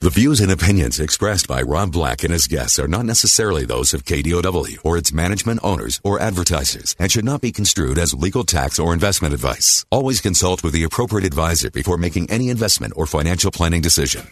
The 0.00 0.10
views 0.10 0.38
and 0.40 0.52
opinions 0.52 1.00
expressed 1.00 1.48
by 1.48 1.60
Rob 1.60 1.90
Black 1.90 2.22
and 2.22 2.32
his 2.32 2.46
guests 2.46 2.78
are 2.78 2.86
not 2.86 3.04
necessarily 3.04 3.64
those 3.64 3.92
of 3.92 4.04
KDOW 4.04 4.78
or 4.84 4.96
its 4.96 5.12
management 5.12 5.58
owners 5.64 6.00
or 6.04 6.20
advertisers 6.20 6.94
and 7.00 7.10
should 7.10 7.24
not 7.24 7.40
be 7.40 7.50
construed 7.50 7.98
as 7.98 8.14
legal 8.14 8.44
tax 8.44 8.78
or 8.78 8.94
investment 8.94 9.34
advice. 9.34 9.84
Always 9.90 10.20
consult 10.20 10.62
with 10.62 10.72
the 10.72 10.84
appropriate 10.84 11.26
advisor 11.26 11.72
before 11.72 11.96
making 11.96 12.30
any 12.30 12.48
investment 12.48 12.92
or 12.94 13.06
financial 13.06 13.50
planning 13.50 13.80
decision. 13.80 14.22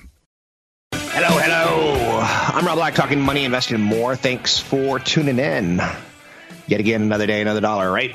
Hello, 0.93 1.37
hello. 1.37 2.21
I'm 2.21 2.65
Rob 2.65 2.77
Black 2.77 2.95
talking 2.95 3.21
money, 3.21 3.45
investing, 3.45 3.75
and 3.75 3.85
more. 3.85 4.15
Thanks 4.15 4.61
for 4.61 5.01
tuning 5.01 5.41
in. 5.41 5.81
Yet 6.69 6.79
again, 6.79 7.03
another 7.03 7.27
day, 7.27 7.41
another 7.43 7.61
dollar, 7.61 7.91
right? 7.91 8.15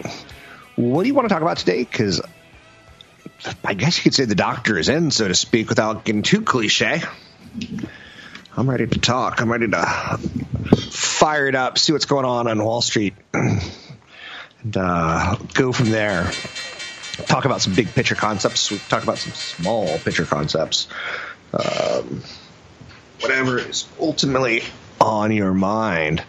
What 0.77 1.03
do 1.03 1.09
you 1.09 1.13
want 1.13 1.27
to 1.27 1.33
talk 1.35 1.41
about 1.41 1.57
today? 1.57 1.79
Because 1.83 2.21
I 3.65 3.73
guess 3.73 3.97
you 3.97 4.03
could 4.03 4.13
say 4.13 4.23
the 4.23 4.35
doctor 4.35 4.77
is 4.77 4.87
in, 4.87 5.11
so 5.11 5.27
to 5.27 5.35
speak, 5.35 5.67
without 5.67 6.05
getting 6.05 6.21
too 6.21 6.43
cliche. 6.43 7.01
I'm 8.55 8.69
ready 8.69 8.87
to 8.87 8.99
talk. 8.99 9.41
I'm 9.41 9.51
ready 9.51 9.67
to 9.69 10.17
fire 10.91 11.47
it 11.47 11.55
up, 11.55 11.77
see 11.77 11.93
what's 11.93 12.05
going 12.05 12.25
on 12.25 12.47
on 12.47 12.63
Wall 12.63 12.81
Street, 12.81 13.13
and 13.33 14.75
uh, 14.75 15.35
go 15.53 15.71
from 15.71 15.89
there. 15.89 16.31
Talk 17.27 17.45
about 17.45 17.61
some 17.61 17.73
big 17.73 17.93
picture 17.93 18.15
concepts. 18.15 18.71
We 18.71 18.77
talk 18.77 19.03
about 19.03 19.17
some 19.17 19.33
small 19.33 19.97
picture 19.99 20.25
concepts. 20.25 20.87
Um, 21.53 22.23
whatever 23.19 23.59
is 23.59 23.87
ultimately 23.99 24.63
on 24.99 25.31
your 25.31 25.53
mind. 25.53 26.23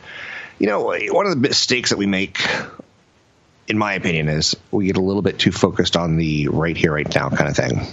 You 0.58 0.66
know, 0.68 0.82
one 0.82 1.26
of 1.26 1.32
the 1.32 1.40
mistakes 1.40 1.90
that 1.90 1.98
we 1.98 2.06
make, 2.06 2.38
in 3.66 3.78
my 3.78 3.94
opinion, 3.94 4.28
is 4.28 4.56
we 4.70 4.86
get 4.86 4.96
a 4.96 5.02
little 5.02 5.22
bit 5.22 5.38
too 5.38 5.52
focused 5.52 5.96
on 5.96 6.16
the 6.16 6.48
right 6.48 6.76
here, 6.76 6.92
right 6.92 7.14
now 7.14 7.30
kind 7.30 7.48
of 7.48 7.56
thing. 7.56 7.86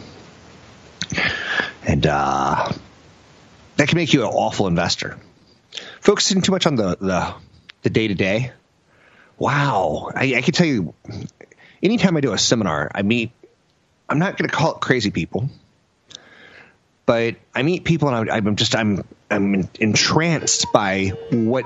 And 1.84 2.06
uh, 2.06 2.72
that 3.80 3.88
can 3.88 3.96
make 3.96 4.12
you 4.12 4.24
an 4.24 4.28
awful 4.28 4.68
investor. 4.68 5.18
Focusing 6.02 6.42
too 6.42 6.52
much 6.52 6.68
on 6.68 6.76
the 6.76 6.98
the 7.00 7.34
the 7.84 7.90
day 7.90 8.10
to 8.10 8.14
day. 8.14 8.52
Wow, 9.38 10.12
I, 10.14 10.36
I 10.36 10.42
can 10.42 10.54
tell 10.54 10.68
you. 10.68 10.94
Anytime 11.82 12.18
I 12.18 12.20
do 12.20 12.34
a 12.34 12.38
seminar, 12.38 12.92
I 12.94 13.04
meet. 13.04 13.32
I'm 14.10 14.20
not 14.20 14.36
going 14.36 14.50
to 14.50 14.56
call 14.56 14.76
it 14.76 14.82
crazy 14.82 15.12
people, 15.12 15.50
but 17.06 17.38
I 17.56 17.64
meet 17.64 17.86
people 17.86 18.10
and 18.10 18.30
I, 18.30 18.36
I'm 18.36 18.58
just 18.58 18.76
I'm 18.76 19.06
I'm 19.32 19.70
entranced 19.80 20.74
by 20.74 21.14
what 21.32 21.64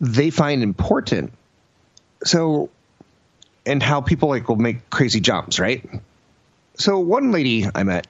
they 0.00 0.30
find 0.30 0.62
important. 0.62 1.34
So, 2.24 2.70
and 3.66 3.82
how 3.82 4.00
people 4.00 4.30
like 4.30 4.48
will 4.48 4.56
make 4.56 4.88
crazy 4.88 5.20
jumps, 5.20 5.58
right? 5.58 5.84
So 6.76 7.00
one 7.00 7.32
lady 7.32 7.66
I 7.74 7.82
met, 7.82 8.06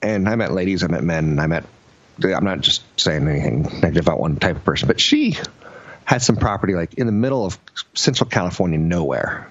and 0.00 0.26
I 0.26 0.36
met 0.36 0.52
ladies, 0.52 0.82
I 0.82 0.86
met 0.86 1.04
men, 1.04 1.38
I 1.38 1.48
met 1.48 1.66
I'm 2.24 2.44
not 2.44 2.60
just 2.60 2.82
saying 2.98 3.28
anything 3.28 3.62
negative 3.80 4.06
about 4.06 4.18
one 4.18 4.36
type 4.36 4.56
of 4.56 4.64
person, 4.64 4.88
but 4.88 5.00
she 5.00 5.36
had 6.04 6.22
some 6.22 6.36
property 6.36 6.74
like 6.74 6.94
in 6.94 7.06
the 7.06 7.12
middle 7.12 7.44
of 7.44 7.58
Central 7.94 8.28
California, 8.30 8.78
nowhere, 8.78 9.50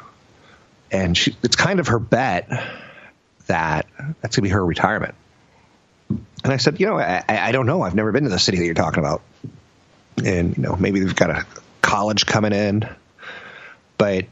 and 0.92 1.18
she, 1.18 1.36
it's 1.44 1.56
kind 1.56 1.80
of 1.80 1.88
her 1.88 2.00
bet 2.00 2.50
that 3.48 3.88
that's 4.22 4.36
gonna 4.36 4.44
be 4.44 4.50
her 4.50 4.66
retirement. 4.66 5.16
And 6.10 6.54
I 6.54 6.58
said, 6.58 6.80
you 6.80 6.86
know, 6.86 6.98
I, 6.98 7.24
I 7.28 7.52
don't 7.52 7.66
know. 7.66 7.82
I've 7.82 7.96
never 7.96 8.12
been 8.12 8.24
to 8.24 8.30
the 8.30 8.40
city 8.40 8.58
that 8.60 8.66
you're 8.66 8.74
talking 8.74 9.00
about, 9.00 9.22
and 10.24 10.56
you 10.58 10.64
know, 10.64 10.76
maybe 10.76 11.00
they've 11.00 11.16
got 11.16 11.30
a 11.30 11.46
college 11.82 12.26
coming 12.26 12.54
in, 12.54 12.88
but 13.98 14.26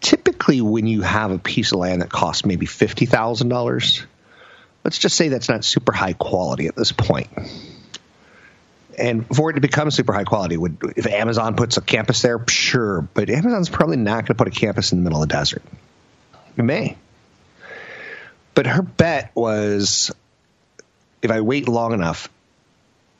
typically 0.00 0.60
when 0.60 0.86
you 0.86 1.02
have 1.02 1.30
a 1.30 1.38
piece 1.38 1.72
of 1.72 1.78
land 1.78 2.02
that 2.02 2.10
costs 2.10 2.44
maybe 2.44 2.66
fifty 2.66 3.06
thousand 3.06 3.48
dollars 3.48 4.04
let's 4.84 4.98
just 4.98 5.16
say 5.16 5.28
that's 5.28 5.48
not 5.48 5.64
super 5.64 5.92
high 5.92 6.12
quality 6.12 6.66
at 6.66 6.76
this 6.76 6.92
point. 6.92 7.28
And 9.00 9.26
for 9.34 9.50
it 9.50 9.54
to 9.54 9.60
become 9.60 9.90
super 9.90 10.12
high 10.12 10.24
quality, 10.24 10.56
would 10.56 10.78
if 10.96 11.06
Amazon 11.06 11.56
puts 11.56 11.76
a 11.76 11.80
campus 11.80 12.22
there, 12.22 12.44
sure, 12.48 13.00
but 13.00 13.30
Amazon's 13.30 13.70
probably 13.70 13.96
not 13.96 14.26
going 14.26 14.26
to 14.26 14.34
put 14.34 14.48
a 14.48 14.50
campus 14.50 14.92
in 14.92 14.98
the 14.98 15.04
middle 15.04 15.22
of 15.22 15.28
the 15.28 15.34
desert. 15.34 15.62
It 16.56 16.62
may. 16.62 16.96
But 18.54 18.66
her 18.66 18.82
bet 18.82 19.30
was 19.34 20.12
if 21.22 21.30
I 21.30 21.40
wait 21.40 21.68
long 21.68 21.92
enough, 21.92 22.28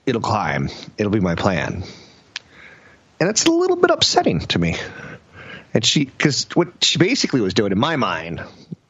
it'll 0.05 0.21
climb. 0.21 0.69
It'll 0.99 1.13
be 1.13 1.21
my 1.21 1.35
plan. 1.35 1.83
And 3.19 3.29
it's 3.29 3.45
a 3.47 3.51
little 3.51 3.77
bit 3.77 3.91
upsetting 3.91 4.41
to 4.41 4.59
me. 4.59 4.77
And 5.73 5.85
she, 5.85 6.05
because 6.05 6.47
what 6.55 6.83
she 6.83 6.99
basically 6.99 7.41
was 7.41 7.55
doing 7.55 7.73
in 7.73 7.79
my 7.79 7.97
mind 7.97 8.43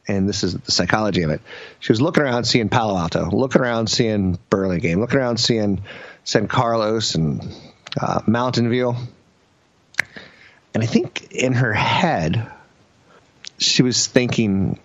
and 0.07 0.27
this 0.27 0.43
is 0.43 0.55
the 0.55 0.71
psychology 0.71 1.23
of 1.23 1.29
it. 1.29 1.41
She 1.79 1.91
was 1.91 2.01
looking 2.01 2.23
around, 2.23 2.45
seeing 2.45 2.69
Palo 2.69 2.97
Alto, 2.97 3.29
looking 3.29 3.61
around, 3.61 3.87
seeing 3.87 4.37
Burlingame, 4.49 4.99
looking 4.99 5.19
around, 5.19 5.37
seeing 5.37 5.83
San 6.23 6.47
Carlos 6.47 7.15
and 7.15 7.41
uh, 7.99 8.21
Mountain 8.27 8.69
View. 8.69 8.95
And 10.73 10.83
I 10.83 10.85
think 10.85 11.31
in 11.31 11.53
her 11.53 11.73
head, 11.73 12.49
she 13.57 13.83
was 13.83 14.07
thinking, 14.07 14.79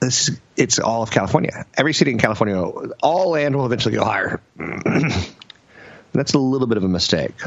"This 0.00 0.30
it's 0.56 0.78
all 0.78 1.02
of 1.02 1.10
California. 1.10 1.66
Every 1.76 1.94
city 1.94 2.10
in 2.10 2.18
California, 2.18 2.60
all 3.02 3.30
land 3.30 3.56
will 3.56 3.66
eventually 3.66 3.94
go 3.94 4.04
higher." 4.04 4.40
that's 6.12 6.34
a 6.34 6.38
little 6.38 6.66
bit 6.66 6.76
of 6.76 6.84
a 6.84 6.88
mistake 6.88 7.40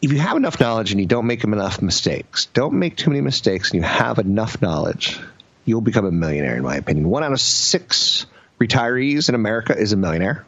if 0.00 0.12
you 0.12 0.18
have 0.18 0.36
enough 0.36 0.60
knowledge 0.60 0.92
and 0.92 1.00
you 1.00 1.06
don't 1.06 1.26
make 1.26 1.44
enough 1.44 1.82
mistakes, 1.82 2.46
don't 2.46 2.74
make 2.74 2.96
too 2.96 3.10
many 3.10 3.20
mistakes, 3.20 3.70
and 3.70 3.80
you 3.80 3.82
have 3.82 4.18
enough 4.18 4.62
knowledge, 4.62 5.18
you'll 5.64 5.80
become 5.80 6.04
a 6.04 6.10
millionaire, 6.10 6.56
in 6.56 6.62
my 6.62 6.76
opinion. 6.76 7.08
One 7.08 7.24
out 7.24 7.32
of 7.32 7.40
six 7.40 8.26
retirees 8.58 9.28
in 9.28 9.34
America 9.34 9.76
is 9.76 9.92
a 9.92 9.96
millionaire. 9.96 10.44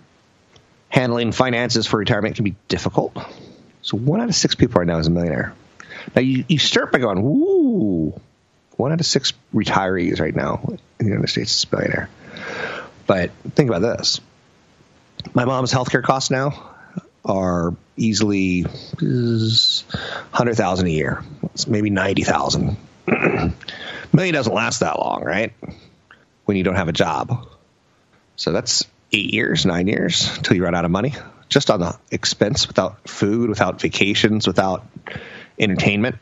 Handling 0.89 1.33
finances 1.33 1.87
for 1.87 1.99
retirement 1.99 2.37
can 2.37 2.45
be 2.45 2.57
difficult. 2.69 3.17
So 3.83 3.97
one 3.97 4.21
out 4.21 4.29
of 4.29 4.35
six 4.35 4.55
people 4.55 4.81
right 4.81 4.87
now 4.87 4.99
is 4.99 5.07
a 5.07 5.11
millionaire. 5.11 5.55
Now 6.15 6.23
you, 6.23 6.45
you 6.49 6.59
start 6.59 6.93
by 6.93 6.99
going, 6.99 7.19
ooh, 7.19 8.21
one 8.77 8.93
out 8.93 9.01
of 9.01 9.07
six 9.07 9.33
retirees 9.55 10.21
right 10.21 10.35
now 10.35 10.61
in 10.67 10.79
the 10.99 11.05
United 11.05 11.29
States 11.29 11.57
is 11.57 11.67
a 11.71 11.77
millionaire. 11.77 12.11
But 13.07 13.31
think 13.55 13.71
about 13.71 13.83
this. 13.83 14.21
My 15.35 15.45
mom's 15.45 15.73
healthcare 15.73 16.03
costs 16.03 16.31
now 16.31 16.71
are 17.25 17.75
easily 17.97 18.65
uh, 18.65 19.49
hundred 20.33 20.55
thousand 20.55 20.87
a 20.87 20.91
year, 20.91 21.23
it's 21.55 21.67
maybe 21.67 21.91
ninety 21.91 22.23
thousand. 22.23 22.77
Million 24.13 24.35
doesn't 24.35 24.55
last 24.55 24.81
that 24.81 24.99
long, 24.99 25.23
right? 25.23 25.53
When 26.47 26.57
you 26.57 26.65
don't 26.65 26.77
have 26.77 26.89
a 26.89 26.93
job, 26.93 27.47
so 28.41 28.53
that's 28.53 28.87
eight 29.13 29.35
years, 29.35 29.67
nine 29.67 29.87
years 29.87 30.35
until 30.35 30.57
you 30.57 30.65
run 30.65 30.75
out 30.75 30.87
of 30.87 30.91
money 30.91 31.13
just 31.51 31.69
on 31.69 31.81
the 31.81 31.99
expense, 32.11 32.67
without 32.67 33.07
food, 33.07 33.51
without 33.51 33.83
vacations, 33.83 34.47
without 34.47 34.87
entertainment. 35.59 36.17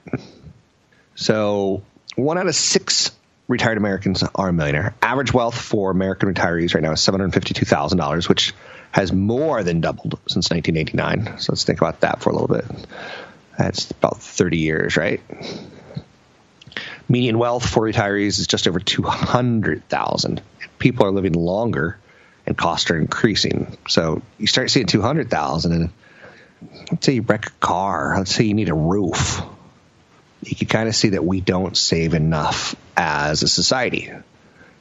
So 1.15 1.83
one 2.17 2.37
out 2.37 2.49
of 2.49 2.57
six 2.57 3.12
retired 3.47 3.78
Americans 3.78 4.25
are 4.34 4.49
a 4.49 4.53
millionaire. 4.53 4.97
Average 5.01 5.33
wealth 5.33 5.57
for 5.57 5.93
American 5.93 6.34
retirees 6.34 6.75
right 6.75 6.83
now 6.83 6.91
is 6.91 7.01
seven 7.01 7.21
hundred 7.21 7.34
fifty-two 7.34 7.67
thousand 7.67 7.99
dollars, 7.99 8.28
which 8.28 8.53
has 8.91 9.13
more 9.13 9.63
than 9.63 9.81
doubled 9.81 10.19
since 10.27 10.51
1989. 10.51 11.39
So 11.39 11.53
let's 11.53 11.63
think 11.63 11.81
about 11.81 12.01
that 12.01 12.21
for 12.21 12.31
a 12.31 12.33
little 12.33 12.48
bit. 12.48 12.65
That's 13.57 13.92
about 13.92 14.16
30 14.16 14.59
years, 14.59 14.97
right? 14.97 15.21
Median 17.09 17.39
wealth 17.39 17.69
for 17.69 17.83
retirees 17.83 18.41
is 18.41 18.48
just 18.48 18.66
over 18.66 18.81
200,000. 18.81 20.42
People 20.78 21.07
are 21.07 21.10
living 21.10 21.33
longer 21.33 21.98
and 22.48 22.56
costs 22.56 22.91
are 22.91 22.97
increasing. 22.97 23.77
So 23.89 24.22
you 24.39 24.47
start 24.47 24.71
seeing 24.71 24.86
200,000 24.86 25.72
and 25.72 25.91
let's 26.91 27.04
say 27.04 27.12
you 27.12 27.22
wreck 27.22 27.47
a 27.47 27.50
car, 27.60 28.15
let's 28.16 28.34
say 28.34 28.45
you 28.45 28.54
need 28.54 28.71
a 28.71 28.74
roof. 28.74 29.42
You 30.42 30.56
can 30.56 30.66
kind 30.66 30.89
of 30.89 30.97
see 30.97 31.10
that 31.10 31.24
we 31.24 31.42
don't 31.42 31.77
save 31.77 32.15
enough 32.15 32.74
as 32.97 33.42
a 33.42 33.48
society. 33.48 34.10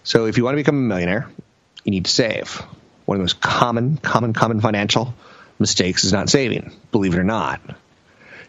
So 0.03 0.27
if 0.27 0.37
you 0.37 0.45
want 0.45 0.53
to 0.53 0.63
become 0.63 0.77
a 0.77 0.87
millionaire, 0.87 1.29
you 1.83 1.91
need 1.91 2.05
to 2.05 2.11
save. 2.11 2.63
One 3.05 3.17
of 3.17 3.19
the 3.19 3.23
most 3.23 3.41
common, 3.41 3.97
common, 3.97 4.31
common 4.31 4.61
financial 4.61 5.13
mistakes 5.59 6.05
is 6.05 6.13
not 6.13 6.29
saving, 6.29 6.71
believe 6.93 7.13
it 7.15 7.19
or 7.19 7.25
not. 7.25 7.59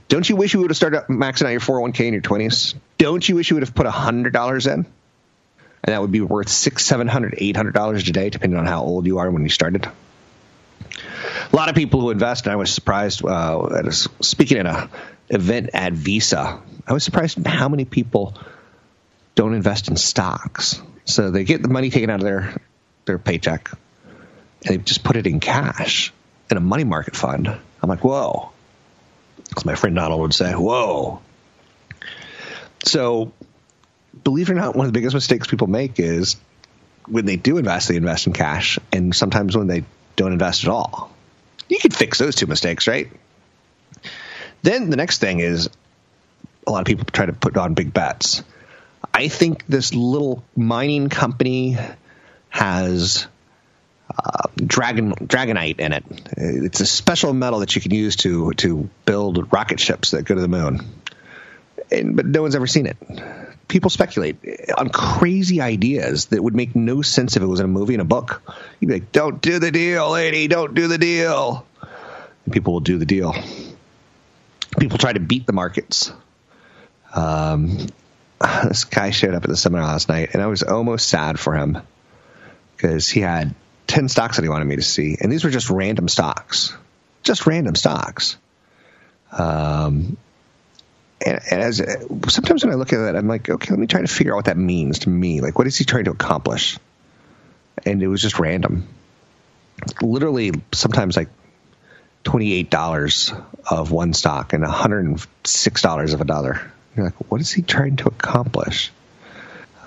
Don't 0.06 0.28
you 0.28 0.36
wish 0.36 0.54
you 0.54 0.60
would 0.60 0.70
have 0.70 0.76
started 0.76 1.02
maxing 1.08 1.46
out 1.46 1.50
your 1.50 1.60
401k 1.60 2.06
in 2.06 2.12
your 2.12 2.22
20s? 2.22 2.74
Don't 2.98 3.28
you 3.28 3.34
wish 3.34 3.50
you 3.50 3.56
would 3.56 3.64
have 3.64 3.74
put 3.74 3.86
$100 3.86 4.72
in? 4.72 4.86
And 5.88 5.94
that 5.94 6.02
would 6.02 6.12
be 6.12 6.20
worth 6.20 6.50
six, 6.50 6.84
seven 6.84 7.08
hundred, 7.08 7.36
eight 7.38 7.56
hundred 7.56 7.72
dollars 7.72 8.06
a 8.06 8.12
day, 8.12 8.28
depending 8.28 8.58
on 8.58 8.66
how 8.66 8.82
old 8.82 9.06
you 9.06 9.20
are 9.20 9.30
when 9.30 9.42
you 9.42 9.48
started. 9.48 9.86
A 9.86 11.56
lot 11.56 11.70
of 11.70 11.74
people 11.74 12.02
who 12.02 12.10
invest, 12.10 12.44
and 12.44 12.52
I 12.52 12.56
was 12.56 12.70
surprised. 12.70 13.24
Uh, 13.24 13.90
speaking 13.90 14.58
at 14.58 14.66
a 14.66 14.90
event 15.30 15.70
at 15.72 15.94
Visa, 15.94 16.60
I 16.86 16.92
was 16.92 17.04
surprised 17.04 17.46
how 17.46 17.70
many 17.70 17.86
people 17.86 18.34
don't 19.34 19.54
invest 19.54 19.88
in 19.88 19.96
stocks. 19.96 20.78
So 21.06 21.30
they 21.30 21.44
get 21.44 21.62
the 21.62 21.68
money 21.68 21.88
taken 21.88 22.10
out 22.10 22.20
of 22.20 22.24
their 22.24 22.60
their 23.06 23.18
paycheck, 23.18 23.70
and 24.66 24.74
they 24.74 24.76
just 24.76 25.02
put 25.02 25.16
it 25.16 25.26
in 25.26 25.40
cash 25.40 26.12
in 26.50 26.58
a 26.58 26.60
money 26.60 26.84
market 26.84 27.16
fund. 27.16 27.48
I'm 27.48 27.88
like, 27.88 28.04
whoa. 28.04 28.50
As 29.56 29.64
my 29.64 29.74
friend 29.74 29.96
Donald 29.96 30.20
would 30.20 30.34
say, 30.34 30.52
whoa. 30.52 31.22
So, 32.84 33.32
believe 34.24 34.48
it 34.48 34.52
or 34.52 34.56
not, 34.56 34.76
one 34.76 34.86
of 34.86 34.92
the 34.92 34.98
biggest 34.98 35.14
mistakes 35.14 35.46
people 35.46 35.66
make 35.66 35.98
is 36.00 36.36
when 37.06 37.24
they 37.24 37.36
do 37.36 37.58
invest, 37.58 37.88
they 37.88 37.96
invest 37.96 38.26
in 38.26 38.32
cash, 38.32 38.78
and 38.92 39.14
sometimes 39.14 39.56
when 39.56 39.66
they 39.66 39.84
don't 40.16 40.32
invest 40.32 40.64
at 40.64 40.70
all. 40.70 41.10
You 41.68 41.78
can 41.78 41.90
fix 41.90 42.18
those 42.18 42.34
two 42.34 42.46
mistakes, 42.46 42.86
right? 42.86 43.08
Then 44.62 44.90
the 44.90 44.96
next 44.96 45.18
thing 45.18 45.40
is 45.40 45.68
a 46.66 46.70
lot 46.70 46.80
of 46.80 46.86
people 46.86 47.04
try 47.04 47.26
to 47.26 47.32
put 47.32 47.56
on 47.56 47.74
big 47.74 47.92
bets. 47.92 48.42
I 49.14 49.28
think 49.28 49.66
this 49.66 49.94
little 49.94 50.42
mining 50.56 51.08
company 51.08 51.76
has 52.50 53.26
uh, 54.10 54.48
dragon 54.56 55.12
dragonite 55.12 55.78
in 55.80 55.92
it. 55.92 56.04
It's 56.36 56.80
a 56.80 56.86
special 56.86 57.32
metal 57.32 57.60
that 57.60 57.74
you 57.74 57.82
can 57.82 57.94
use 57.94 58.16
to 58.16 58.52
to 58.54 58.88
build 59.04 59.52
rocket 59.52 59.80
ships 59.80 60.10
that 60.12 60.24
go 60.24 60.34
to 60.34 60.40
the 60.40 60.48
moon. 60.48 60.80
And, 61.90 62.16
but 62.16 62.26
no 62.26 62.42
one's 62.42 62.54
ever 62.54 62.66
seen 62.66 62.86
it. 62.86 62.96
People 63.68 63.90
speculate 63.90 64.36
on 64.76 64.88
crazy 64.88 65.60
ideas 65.60 66.26
that 66.26 66.42
would 66.42 66.54
make 66.54 66.74
no 66.74 67.02
sense 67.02 67.36
if 67.36 67.42
it 67.42 67.46
was 67.46 67.60
in 67.60 67.66
a 67.66 67.68
movie 67.68 67.94
and 67.94 68.00
a 68.00 68.06
book. 68.06 68.42
You'd 68.80 68.88
be 68.88 68.94
like, 68.94 69.12
"Don't 69.12 69.40
do 69.42 69.58
the 69.58 69.70
deal, 69.70 70.10
lady. 70.10 70.48
Don't 70.48 70.74
do 70.74 70.88
the 70.88 70.98
deal." 70.98 71.66
And 72.44 72.54
people 72.54 72.72
will 72.72 72.80
do 72.80 72.96
the 72.96 73.06
deal. 73.06 73.34
People 74.78 74.98
try 74.98 75.12
to 75.12 75.20
beat 75.20 75.46
the 75.46 75.52
markets. 75.52 76.12
Um, 77.14 77.88
this 78.64 78.84
guy 78.84 79.10
showed 79.10 79.34
up 79.34 79.44
at 79.44 79.50
the 79.50 79.56
seminar 79.56 79.86
last 79.86 80.08
night, 80.08 80.30
and 80.32 80.42
I 80.42 80.46
was 80.46 80.62
almost 80.62 81.08
sad 81.08 81.38
for 81.38 81.54
him 81.54 81.78
because 82.76 83.08
he 83.08 83.20
had 83.20 83.54
10 83.86 84.08
stocks 84.08 84.36
that 84.36 84.42
he 84.42 84.48
wanted 84.48 84.66
me 84.66 84.76
to 84.76 84.82
see, 84.82 85.16
and 85.20 85.32
these 85.32 85.44
were 85.44 85.50
just 85.50 85.70
random 85.70 86.08
stocks. 86.08 86.76
Just 87.22 87.46
random 87.46 87.74
stocks. 87.74 88.36
Um, 89.32 90.16
and, 91.24 91.40
and 91.50 91.62
as 91.62 91.78
sometimes 92.28 92.64
when 92.64 92.72
I 92.72 92.76
look 92.76 92.92
at 92.92 92.98
that, 92.98 93.16
I'm 93.16 93.28
like, 93.28 93.48
okay, 93.48 93.70
let 93.70 93.78
me 93.78 93.86
try 93.86 94.00
to 94.00 94.06
figure 94.06 94.34
out 94.34 94.36
what 94.36 94.44
that 94.46 94.56
means 94.56 95.00
to 95.00 95.08
me. 95.08 95.40
Like, 95.40 95.58
what 95.58 95.66
is 95.66 95.76
he 95.76 95.84
trying 95.84 96.04
to 96.04 96.10
accomplish? 96.10 96.78
And 97.84 98.02
it 98.02 98.08
was 98.08 98.22
just 98.22 98.38
random. 98.38 98.88
Literally, 100.02 100.52
sometimes 100.72 101.16
like 101.16 101.28
$28 102.24 103.42
of 103.70 103.90
one 103.90 104.12
stock 104.12 104.52
and 104.52 104.64
$106 104.64 106.14
of 106.14 106.20
another. 106.20 106.72
You're 106.96 107.06
like, 107.06 107.30
what 107.30 107.40
is 107.40 107.52
he 107.52 107.62
trying 107.62 107.96
to 107.96 108.08
accomplish? 108.08 108.90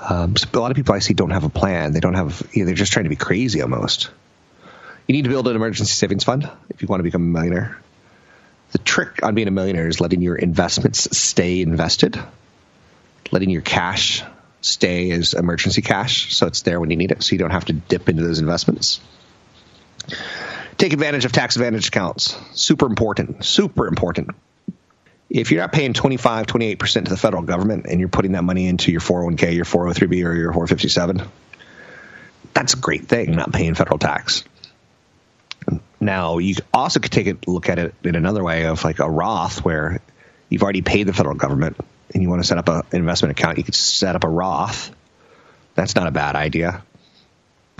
Um, 0.10 0.34
a 0.54 0.60
lot 0.60 0.72
of 0.72 0.78
people 0.78 0.96
I 0.96 1.00
see 1.00 1.14
don't 1.14 1.30
have 1.30 1.44
a 1.44 1.50
plan. 1.50 1.94
They 1.94 2.00
don't 2.00 2.16
have. 2.16 2.42
You 2.54 2.62
know, 2.62 2.68
they're 2.68 2.76
just 2.76 2.92
trying 2.92 3.04
to 3.04 3.10
be 3.10 3.16
crazy 3.16 3.62
almost. 3.62 4.10
You 5.08 5.14
need 5.14 5.24
to 5.24 5.30
build 5.30 5.48
an 5.48 5.56
emergency 5.56 5.94
savings 5.94 6.24
fund 6.24 6.50
if 6.70 6.82
you 6.82 6.88
want 6.88 7.02
to 7.02 7.04
become 7.04 7.22
a 7.22 7.26
millionaire. 7.26 7.78
The 8.72 8.78
trick 8.80 9.24
on 9.24 9.36
being 9.36 9.48
a 9.48 9.52
millionaire 9.52 9.88
is 9.88 10.00
letting 10.00 10.22
your 10.22 10.36
investments 10.36 11.18
stay 11.18 11.62
invested, 11.62 12.22
letting 13.32 13.50
your 13.50 13.62
cash 13.62 14.24
stay 14.62 15.12
as 15.12 15.34
emergency 15.34 15.82
cash, 15.82 16.36
so 16.36 16.48
it's 16.48 16.62
there 16.62 16.80
when 16.80 16.92
you 16.92 16.98
need 16.98 17.12
it, 17.12 17.24
so 17.24 17.34
you 17.34 17.40
don't 17.40 17.52
have 17.52 17.66
to 17.66 17.74
dip 17.74 18.08
into 18.08 18.24
those 18.24 18.40
investments. 18.40 19.02
Take 20.78 20.94
advantage 20.94 21.26
of 21.26 21.32
tax 21.32 21.56
advantage 21.56 21.90
accounts. 21.90 22.38
Super 22.54 22.86
important. 22.86 23.44
Super 23.44 23.88
important 23.88 24.32
if 25.32 25.50
you're 25.50 25.62
not 25.62 25.72
paying 25.72 25.94
25, 25.94 26.46
28% 26.46 27.06
to 27.06 27.10
the 27.10 27.18
federal 27.18 27.44
government 27.44 27.86
and 27.88 28.00
you're 28.00 28.10
putting 28.10 28.34
that 28.34 28.44
money 28.44 28.68
into 28.68 28.92
your 28.92 29.02
401k, 29.02 29.56
your 29.56 29.66
403b, 29.66 30.26
or 30.26 30.36
your 30.36 30.52
457, 30.52 31.22
that's 32.54 32.74
a 32.74 32.78
great 32.78 33.08
thing, 33.08 33.32
not 33.32 33.54
paying 33.54 33.74
federal 33.74 33.98
tax. 33.98 34.44
Now, 36.00 36.40
you 36.40 36.56
also 36.74 37.00
could 37.00 37.12
take 37.12 37.28
a 37.28 37.38
look 37.48 37.70
at 37.70 37.80
it 37.80 37.94
in 38.04 38.16
another 38.16 38.44
way 38.44 38.66
of 38.66 38.84
like 38.84 39.00
a 39.00 39.10
Roth 39.10 39.64
where 39.64 40.02
you've 40.50 40.64
already 40.64 40.82
paid 40.82 41.04
the 41.04 41.14
federal 41.14 41.36
government 41.36 41.78
and 42.14 42.24
you 42.24 42.30
want 42.30 42.42
to 42.42 42.48
set 42.48 42.58
up 42.58 42.68
an 42.68 42.84
investment 42.92 43.38
account, 43.38 43.58
you 43.58 43.64
could 43.64 43.76
set 43.76 44.16
up 44.16 44.24
a 44.24 44.28
Roth. 44.28 44.92
That's 45.76 45.96
not 45.96 46.08
a 46.08 46.12
bad 46.12 46.36
idea. 46.36 46.84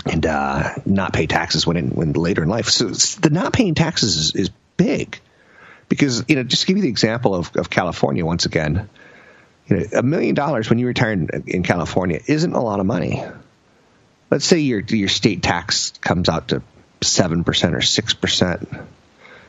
And 0.06 0.24
uh, 0.24 0.74
not 0.86 1.12
pay 1.12 1.26
taxes 1.26 1.66
when, 1.66 1.76
in, 1.76 1.90
when 1.90 2.12
later 2.12 2.42
in 2.42 2.48
life. 2.48 2.68
So 2.68 2.88
the 2.88 3.30
not 3.30 3.52
paying 3.52 3.74
taxes 3.74 4.16
is, 4.16 4.34
is 4.34 4.50
big 4.76 5.20
because 5.88 6.24
you 6.26 6.36
know 6.36 6.42
just 6.42 6.66
give 6.66 6.76
you 6.76 6.82
the 6.82 6.88
example 6.88 7.34
of, 7.34 7.54
of 7.56 7.68
California 7.68 8.24
once 8.24 8.46
again, 8.46 8.88
you 9.68 9.76
know, 9.76 9.84
a 9.92 10.02
million 10.02 10.34
dollars 10.34 10.70
when 10.70 10.78
you 10.78 10.86
retire 10.86 11.12
in, 11.12 11.28
in 11.46 11.62
California 11.62 12.18
isn't 12.26 12.54
a 12.54 12.60
lot 12.60 12.80
of 12.80 12.86
money. 12.86 13.22
Let's 14.30 14.46
say 14.46 14.60
your 14.60 14.80
your 14.80 15.08
state 15.08 15.42
tax 15.42 15.92
comes 16.00 16.28
out 16.28 16.48
to 16.48 16.62
seven 17.02 17.44
percent 17.44 17.74
or 17.74 17.80
six 17.80 18.14
percent. 18.14 18.68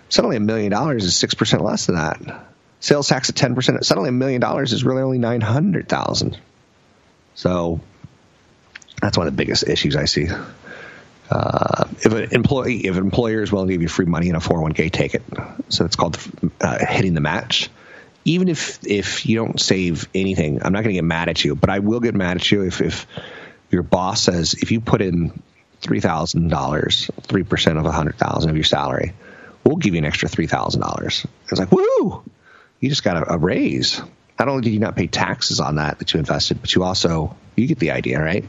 Suddenly, 0.09 0.37
a 0.37 0.41
million 0.41 0.71
dollars 0.71 1.05
is 1.05 1.15
six 1.15 1.33
percent 1.33 1.63
less 1.63 1.85
than 1.85 1.95
that. 1.95 2.45
Sales 2.79 3.07
tax 3.07 3.29
at 3.29 3.35
ten 3.35 3.55
percent. 3.55 3.85
Suddenly, 3.85 4.09
a 4.09 4.13
million 4.13 4.41
dollars 4.41 4.73
is 4.73 4.83
really 4.83 5.01
only 5.01 5.17
nine 5.17 5.41
hundred 5.41 5.87
thousand. 5.87 6.37
So 7.35 7.79
that's 9.01 9.17
one 9.17 9.27
of 9.27 9.33
the 9.33 9.37
biggest 9.37 9.67
issues 9.67 9.95
I 9.95 10.05
see. 10.05 10.27
Uh, 11.29 11.85
if 12.01 12.13
an 12.13 12.29
employee, 12.31 12.85
if 12.85 12.95
an 12.95 13.03
employer 13.03 13.41
is 13.41 13.51
willing 13.51 13.67
to 13.69 13.73
give 13.73 13.81
you 13.81 13.87
free 13.87 14.05
money 14.05 14.29
in 14.29 14.35
a 14.35 14.39
401k, 14.39 14.91
take 14.91 15.15
it. 15.15 15.23
So 15.69 15.85
it's 15.85 15.95
called 15.95 16.19
uh, 16.61 16.85
hitting 16.85 17.13
the 17.13 17.21
match. 17.21 17.69
Even 18.25 18.49
if 18.49 18.85
if 18.85 19.25
you 19.25 19.35
don't 19.37 19.59
save 19.59 20.07
anything, 20.13 20.63
I'm 20.63 20.73
not 20.73 20.83
going 20.83 20.93
to 20.93 20.97
get 20.97 21.03
mad 21.03 21.29
at 21.29 21.43
you, 21.43 21.55
but 21.55 21.69
I 21.69 21.79
will 21.79 21.99
get 21.99 22.13
mad 22.13 22.37
at 22.37 22.51
you 22.51 22.61
if 22.63 22.81
if 22.81 23.07
your 23.71 23.83
boss 23.83 24.21
says 24.21 24.53
if 24.53 24.71
you 24.71 24.79
put 24.79 25.01
in 25.01 25.41
three 25.83 25.99
thousand 25.99 26.47
dollars, 26.49 27.11
three 27.21 27.43
percent 27.43 27.77
of 27.77 27.85
a 27.85 27.91
hundred 27.91 28.17
thousand 28.17 28.49
of 28.49 28.55
your 28.55 28.63
salary, 28.63 29.13
we'll 29.63 29.75
give 29.75 29.93
you 29.93 29.99
an 29.99 30.05
extra 30.05 30.27
three 30.27 30.47
thousand 30.47 30.81
dollars. 30.81 31.25
It's 31.49 31.59
like 31.59 31.71
woo, 31.71 32.23
you 32.79 32.89
just 32.89 33.03
got 33.03 33.17
a, 33.17 33.33
a 33.33 33.37
raise. 33.37 34.01
Not 34.39 34.47
only 34.47 34.63
did 34.63 34.73
you 34.73 34.79
not 34.79 34.95
pay 34.95 35.07
taxes 35.07 35.59
on 35.59 35.75
that 35.75 35.99
that 35.99 36.13
you 36.13 36.19
invested, 36.19 36.59
but 36.61 36.73
you 36.73 36.83
also 36.83 37.35
you 37.55 37.67
get 37.67 37.77
the 37.77 37.91
idea, 37.91 38.19
right? 38.19 38.45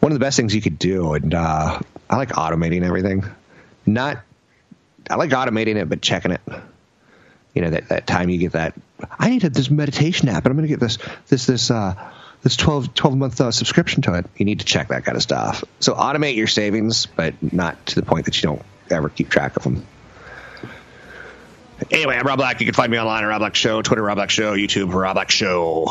one 0.00 0.12
of 0.12 0.18
the 0.20 0.24
best 0.24 0.36
things 0.36 0.54
you 0.54 0.62
could 0.62 0.78
do, 0.78 1.14
and 1.14 1.34
uh, 1.34 1.80
I 2.08 2.16
like 2.16 2.28
automating 2.30 2.84
everything. 2.84 3.24
Not, 3.84 4.18
I 5.08 5.16
like 5.16 5.30
automating 5.30 5.76
it, 5.76 5.88
but 5.88 6.00
checking 6.00 6.32
it. 6.32 6.40
You 7.54 7.62
know 7.62 7.70
that 7.70 7.88
that 7.88 8.06
time 8.06 8.28
you 8.28 8.38
get 8.38 8.52
that. 8.52 8.74
I 9.18 9.30
need 9.30 9.40
to, 9.40 9.50
this 9.50 9.70
meditation 9.70 10.28
app, 10.28 10.44
and 10.44 10.52
I'm 10.52 10.56
going 10.56 10.68
to 10.68 10.72
get 10.72 10.80
this 10.80 10.98
this 11.28 11.46
this 11.46 11.70
uh, 11.70 11.94
this 12.46 12.54
12, 12.54 12.94
12 12.94 13.16
month 13.16 13.40
uh, 13.40 13.50
subscription 13.50 14.02
to 14.02 14.14
it. 14.14 14.26
You 14.36 14.44
need 14.44 14.60
to 14.60 14.64
check 14.64 14.88
that 14.88 15.04
kind 15.04 15.16
of 15.16 15.22
stuff. 15.22 15.64
So 15.80 15.94
automate 15.94 16.36
your 16.36 16.46
savings, 16.46 17.06
but 17.06 17.34
not 17.52 17.84
to 17.86 17.96
the 17.96 18.06
point 18.06 18.26
that 18.26 18.40
you 18.40 18.42
don't 18.42 18.62
ever 18.88 19.08
keep 19.08 19.30
track 19.30 19.56
of 19.56 19.64
them. 19.64 19.84
Anyway, 21.90 22.14
I'm 22.14 22.24
Rob 22.24 22.38
Black. 22.38 22.60
You 22.60 22.66
can 22.66 22.74
find 22.74 22.92
me 22.92 23.00
online 23.00 23.24
at 23.24 23.26
Rob 23.26 23.40
Black 23.40 23.56
Show, 23.56 23.82
Twitter 23.82 24.02
Rob 24.02 24.16
Black 24.16 24.30
Show, 24.30 24.54
YouTube 24.54 24.94
Rob 24.94 25.16
Black 25.16 25.30
Show. 25.30 25.88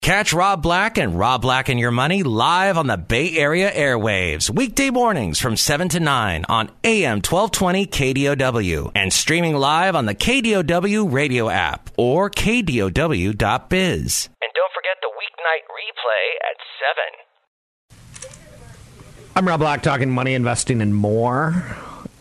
Catch 0.00 0.32
Rob 0.32 0.62
Black 0.62 0.96
and 0.96 1.18
Rob 1.18 1.42
Black 1.42 1.68
and 1.68 1.78
Your 1.78 1.90
Money 1.90 2.22
live 2.22 2.78
on 2.78 2.86
the 2.86 2.96
Bay 2.96 3.36
Area 3.36 3.70
airwaves, 3.70 4.48
weekday 4.48 4.88
mornings 4.88 5.38
from 5.38 5.58
7 5.58 5.90
to 5.90 6.00
9 6.00 6.46
on 6.48 6.70
AM 6.82 7.18
1220 7.18 7.86
KDOW 7.86 8.92
and 8.94 9.12
streaming 9.12 9.54
live 9.54 9.94
on 9.94 10.06
the 10.06 10.14
KDOW 10.14 11.12
radio 11.12 11.50
app 11.50 11.90
or 11.98 12.30
KDOW.biz. 12.30 14.28
And 14.40 14.50
weeknight 15.40 15.64
replay 15.70 16.26
at 16.50 16.56
7. 18.20 18.30
I'm 19.36 19.46
Rob 19.48 19.60
Black 19.60 19.82
talking 19.82 20.10
money, 20.10 20.34
investing, 20.34 20.80
and 20.82 20.94
more. 20.94 21.52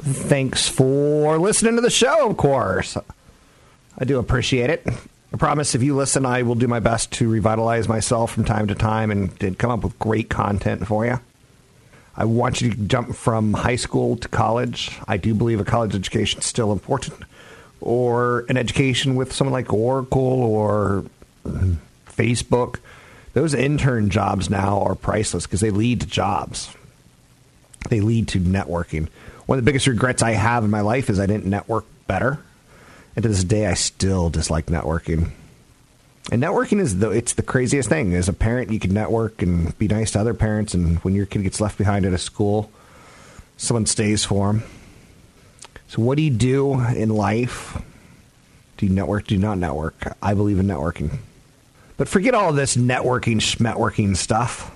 Thanks 0.01 0.67
for 0.69 1.37
listening 1.37 1.75
to 1.75 1.81
the 1.81 1.89
show, 1.89 2.29
of 2.29 2.37
course. 2.37 2.97
I 3.97 4.05
do 4.05 4.19
appreciate 4.19 4.69
it. 4.69 4.87
I 5.33 5.37
promise 5.37 5.75
if 5.75 5.83
you 5.83 5.95
listen, 5.95 6.25
I 6.25 6.43
will 6.43 6.55
do 6.55 6.67
my 6.67 6.79
best 6.79 7.11
to 7.13 7.29
revitalize 7.29 7.87
myself 7.87 8.31
from 8.31 8.45
time 8.45 8.67
to 8.67 8.75
time 8.75 9.11
and, 9.11 9.31
and 9.43 9.57
come 9.57 9.71
up 9.71 9.83
with 9.83 9.99
great 9.99 10.29
content 10.29 10.87
for 10.87 11.05
you. 11.05 11.19
I 12.15 12.25
want 12.25 12.61
you 12.61 12.71
to 12.71 12.77
jump 12.77 13.15
from 13.15 13.53
high 13.53 13.75
school 13.75 14.15
to 14.17 14.27
college. 14.27 14.97
I 15.07 15.17
do 15.17 15.33
believe 15.33 15.59
a 15.59 15.65
college 15.65 15.95
education 15.95 16.39
is 16.39 16.45
still 16.45 16.71
important, 16.71 17.23
or 17.81 18.45
an 18.49 18.57
education 18.57 19.15
with 19.15 19.33
someone 19.33 19.53
like 19.53 19.73
Oracle 19.73 20.23
or 20.23 21.05
Facebook. 22.07 22.79
Those 23.33 23.53
intern 23.53 24.09
jobs 24.09 24.49
now 24.49 24.81
are 24.81 24.95
priceless 24.95 25.45
because 25.45 25.61
they 25.61 25.69
lead 25.69 26.01
to 26.01 26.07
jobs. 26.07 26.73
They 27.89 28.01
lead 28.01 28.27
to 28.29 28.39
networking. 28.39 29.07
One 29.45 29.57
of 29.57 29.65
the 29.65 29.69
biggest 29.69 29.87
regrets 29.87 30.21
I 30.21 30.31
have 30.31 30.63
in 30.63 30.69
my 30.69 30.81
life 30.81 31.09
is 31.09 31.19
I 31.19 31.25
didn't 31.25 31.45
network 31.45 31.85
better. 32.07 32.39
And 33.15 33.23
to 33.23 33.29
this 33.29 33.43
day, 33.43 33.65
I 33.65 33.73
still 33.73 34.29
dislike 34.29 34.67
networking. 34.67 35.31
And 36.31 36.43
networking 36.43 36.79
is 36.79 36.99
the 36.99 37.09
it's 37.09 37.33
the 37.33 37.41
craziest 37.41 37.89
thing. 37.89 38.13
As 38.13 38.29
a 38.29 38.33
parent, 38.33 38.71
you 38.71 38.79
can 38.79 38.93
network 38.93 39.41
and 39.41 39.75
be 39.79 39.87
nice 39.87 40.11
to 40.11 40.19
other 40.19 40.33
parents, 40.33 40.73
and 40.73 40.99
when 40.99 41.15
your 41.15 41.25
kid 41.25 41.41
gets 41.43 41.59
left 41.59 41.77
behind 41.77 42.05
at 42.05 42.13
a 42.13 42.19
school, 42.19 42.71
someone 43.57 43.87
stays 43.87 44.25
for 44.25 44.47
them. 44.47 44.63
So, 45.87 46.03
what 46.03 46.17
do 46.17 46.21
you 46.21 46.29
do 46.29 46.79
in 46.79 47.09
life? 47.09 47.81
Do 48.77 48.85
you 48.85 48.91
network? 48.91 49.27
Do 49.27 49.35
you 49.35 49.41
not 49.41 49.57
network? 49.57 50.15
I 50.21 50.35
believe 50.35 50.59
in 50.59 50.67
networking. 50.67 51.17
But 51.99 52.07
forget 52.07 52.33
all 52.33 52.53
this 52.53 52.77
networking, 52.77 53.41
schmetworking 53.41 54.15
stuff. 54.15 54.73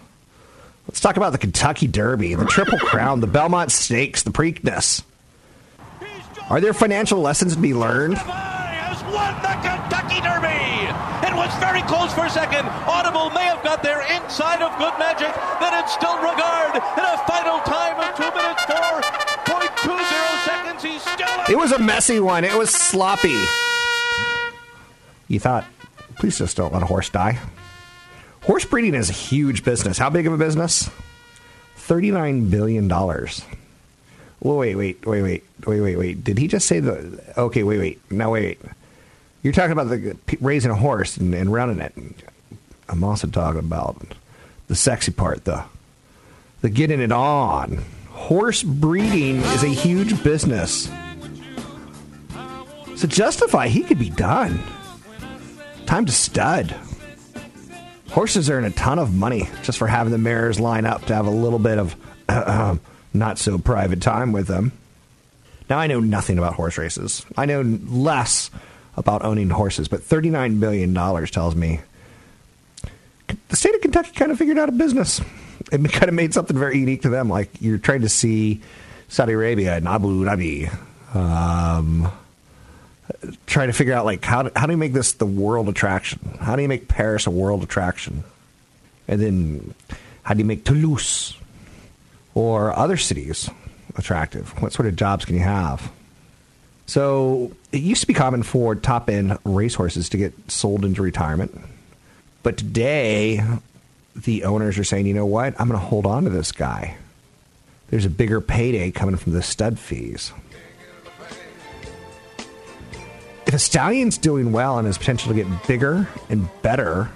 Let's 0.89 0.99
talk 0.99 1.15
about 1.15 1.31
the 1.31 1.37
Kentucky 1.37 1.87
Derby, 1.87 2.35
the 2.35 2.43
Triple 2.43 2.77
Crown, 2.77 3.21
the 3.21 3.27
Belmont 3.27 3.71
Stakes, 3.71 4.23
the 4.23 4.31
Preakness. 4.31 5.03
Are 6.49 6.59
there 6.59 6.73
financial 6.73 7.21
lessons 7.21 7.55
to 7.55 7.61
be 7.61 7.73
learned? 7.73 8.17
has 8.17 8.99
won 9.07 9.33
the 9.39 9.55
Kentucky 9.63 10.19
Derby. 10.19 10.51
It 11.23 11.33
was 11.33 11.47
very 11.63 11.81
close 11.87 12.13
for 12.13 12.25
a 12.25 12.29
second. 12.29 12.67
Audible 12.91 13.29
may 13.31 13.47
have 13.47 13.63
got 13.63 13.81
there 13.81 14.03
inside 14.19 14.61
of 14.61 14.77
Good 14.77 14.99
Magic. 14.99 15.31
Then 15.63 15.73
it's 15.79 15.93
still 15.95 16.19
Regard 16.19 16.75
in 16.75 17.05
a 17.07 17.17
final 17.23 17.63
time 17.63 18.03
of 18.03 18.11
two 18.19 18.27
minutes 18.35 18.63
four 18.67 18.99
point 19.47 19.71
two 19.79 19.95
zero 19.95 20.29
seconds. 20.43 20.83
He's 20.83 21.01
still. 21.01 21.27
It 21.47 21.57
was 21.57 21.71
a 21.71 21.79
messy 21.79 22.19
one. 22.19 22.43
It 22.43 22.57
was 22.57 22.69
sloppy. 22.69 23.39
You 25.29 25.39
thought, 25.39 25.63
please 26.15 26.37
just 26.37 26.57
don't 26.57 26.73
let 26.73 26.83
a 26.83 26.85
horse 26.85 27.09
die. 27.09 27.39
Horse 28.43 28.65
breeding 28.65 28.93
is 28.93 29.09
a 29.09 29.13
huge 29.13 29.63
business. 29.63 29.97
How 29.97 30.09
big 30.09 30.27
of 30.27 30.33
a 30.33 30.37
business? 30.37 30.89
$39 31.77 32.49
billion. 32.49 32.87
Well, 32.89 34.57
wait, 34.57 34.75
wait, 34.75 35.05
wait, 35.05 35.21
wait, 35.21 35.43
wait, 35.65 35.81
wait, 35.81 35.95
wait. 35.95 36.23
Did 36.23 36.37
he 36.37 36.47
just 36.47 36.67
say 36.67 36.79
the. 36.81 37.21
Okay, 37.37 37.63
wait, 37.63 37.79
wait. 37.79 38.11
Now, 38.11 38.31
wait, 38.31 38.61
wait. 38.61 38.71
You're 39.41 39.53
talking 39.53 39.71
about 39.71 39.89
the 39.89 40.17
raising 40.39 40.71
a 40.71 40.75
horse 40.75 41.17
and, 41.17 41.33
and 41.33 41.51
running 41.51 41.79
it. 41.79 41.93
I'm 42.89 43.03
also 43.03 43.27
talking 43.27 43.59
about 43.59 44.01
the 44.67 44.75
sexy 44.75 45.11
part, 45.11 45.45
the 45.45 45.63
the 46.61 46.69
getting 46.69 47.01
it 47.01 47.11
on. 47.11 47.83
Horse 48.09 48.63
breeding 48.63 49.37
is 49.37 49.63
a 49.63 49.67
huge 49.67 50.23
business. 50.23 50.89
So 52.95 53.07
Justify 53.07 53.67
he 53.67 53.83
could 53.83 53.99
be 53.99 54.09
done. 54.09 54.61
Time 55.85 56.05
to 56.05 56.11
stud. 56.11 56.75
Horses 58.11 58.49
earn 58.49 58.63
a 58.63 58.71
ton 58.71 58.99
of 58.99 59.13
money 59.13 59.49
just 59.63 59.77
for 59.77 59.87
having 59.87 60.11
the 60.11 60.17
mares 60.17 60.59
line 60.59 60.85
up 60.85 61.05
to 61.05 61.15
have 61.15 61.25
a 61.25 61.31
little 61.31 61.59
bit 61.59 61.79
of 61.79 61.95
uh, 62.29 62.75
not 63.13 63.37
so 63.39 63.57
private 63.57 64.01
time 64.01 64.31
with 64.31 64.47
them. 64.47 64.71
Now 65.69 65.79
I 65.79 65.87
know 65.87 65.99
nothing 65.99 66.37
about 66.37 66.53
horse 66.53 66.77
races. 66.77 67.25
I 67.37 67.45
know 67.45 67.61
less 67.61 68.51
about 68.95 69.23
owning 69.23 69.49
horses, 69.49 69.87
but 69.87 70.01
$39 70.01 70.59
billion 70.59 70.93
tells 71.27 71.55
me 71.55 71.79
the 73.49 73.55
state 73.55 73.75
of 73.75 73.81
Kentucky 73.81 74.11
kind 74.11 74.31
of 74.31 74.37
figured 74.37 74.57
out 74.57 74.69
a 74.69 74.73
business. 74.73 75.21
It 75.71 75.83
kind 75.91 76.09
of 76.09 76.13
made 76.13 76.33
something 76.33 76.57
very 76.57 76.77
unique 76.77 77.03
to 77.03 77.09
them. 77.09 77.29
Like 77.29 77.61
you're 77.61 77.77
trying 77.77 78.01
to 78.01 78.09
see 78.09 78.61
Saudi 79.07 79.33
Arabia 79.33 79.75
and 79.75 79.87
Abu 79.87 80.25
Dhabi, 80.25 81.15
um, 81.15 82.11
try 83.45 83.65
to 83.65 83.73
figure 83.73 83.93
out 83.93 84.05
like 84.05 84.23
how 84.23 84.43
do, 84.43 84.51
how 84.55 84.65
do 84.65 84.73
you 84.73 84.77
make 84.77 84.93
this 84.93 85.13
the 85.13 85.25
world 85.25 85.69
attraction? 85.69 86.37
How 86.39 86.55
do 86.55 86.61
you 86.61 86.67
make 86.67 86.87
Paris 86.87 87.27
a 87.27 87.31
world 87.31 87.63
attraction? 87.63 88.23
And 89.07 89.21
then 89.21 89.73
how 90.23 90.33
do 90.33 90.39
you 90.39 90.45
make 90.45 90.63
Toulouse 90.63 91.35
or 92.33 92.77
other 92.77 92.97
cities 92.97 93.49
attractive? 93.95 94.49
What 94.61 94.73
sort 94.73 94.87
of 94.87 94.95
jobs 94.95 95.25
can 95.25 95.35
you 95.35 95.43
have? 95.43 95.91
So 96.85 97.51
it 97.71 97.81
used 97.81 98.01
to 98.01 98.07
be 98.07 98.13
common 98.13 98.43
for 98.43 98.75
top 98.75 99.09
end 99.09 99.37
racehorses 99.45 100.09
to 100.09 100.17
get 100.17 100.33
sold 100.51 100.83
into 100.85 101.01
retirement. 101.01 101.59
But 102.41 102.57
today, 102.57 103.41
the 104.15 104.43
owners 104.43 104.77
are 104.77 104.83
saying, 104.83 105.05
you 105.05 105.13
know 105.13 105.25
what? 105.25 105.59
I'm 105.59 105.67
going 105.67 105.79
to 105.79 105.85
hold 105.85 106.05
on 106.05 106.25
to 106.25 106.29
this 106.29 106.51
guy. 106.51 106.97
There's 107.89 108.05
a 108.05 108.09
bigger 108.09 108.41
payday 108.41 108.91
coming 108.91 109.15
from 109.15 109.33
the 109.33 109.41
stud 109.41 109.79
fees. 109.79 110.33
If 113.53 113.57
a 113.57 113.59
stallion's 113.59 114.17
doing 114.17 114.51
well 114.51 114.79
and 114.79 114.87
has 114.87 114.97
potential 114.97 115.31
to 115.31 115.35
get 115.35 115.67
bigger 115.67 116.07
and 116.27 116.49
better, 116.63 117.11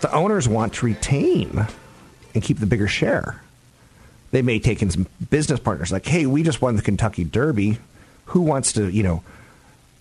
the 0.00 0.12
owners 0.12 0.48
want 0.48 0.72
to 0.74 0.86
retain 0.86 1.68
and 2.34 2.42
keep 2.42 2.58
the 2.58 2.66
bigger 2.66 2.88
share. 2.88 3.40
They 4.32 4.42
may 4.42 4.58
take 4.58 4.82
in 4.82 4.90
some 4.90 5.06
business 5.30 5.60
partners 5.60 5.92
like, 5.92 6.04
hey, 6.04 6.26
we 6.26 6.42
just 6.42 6.60
won 6.60 6.74
the 6.74 6.82
Kentucky 6.82 7.22
Derby. 7.22 7.78
Who 8.24 8.40
wants 8.40 8.72
to, 8.72 8.90
you 8.90 9.04
know, 9.04 9.22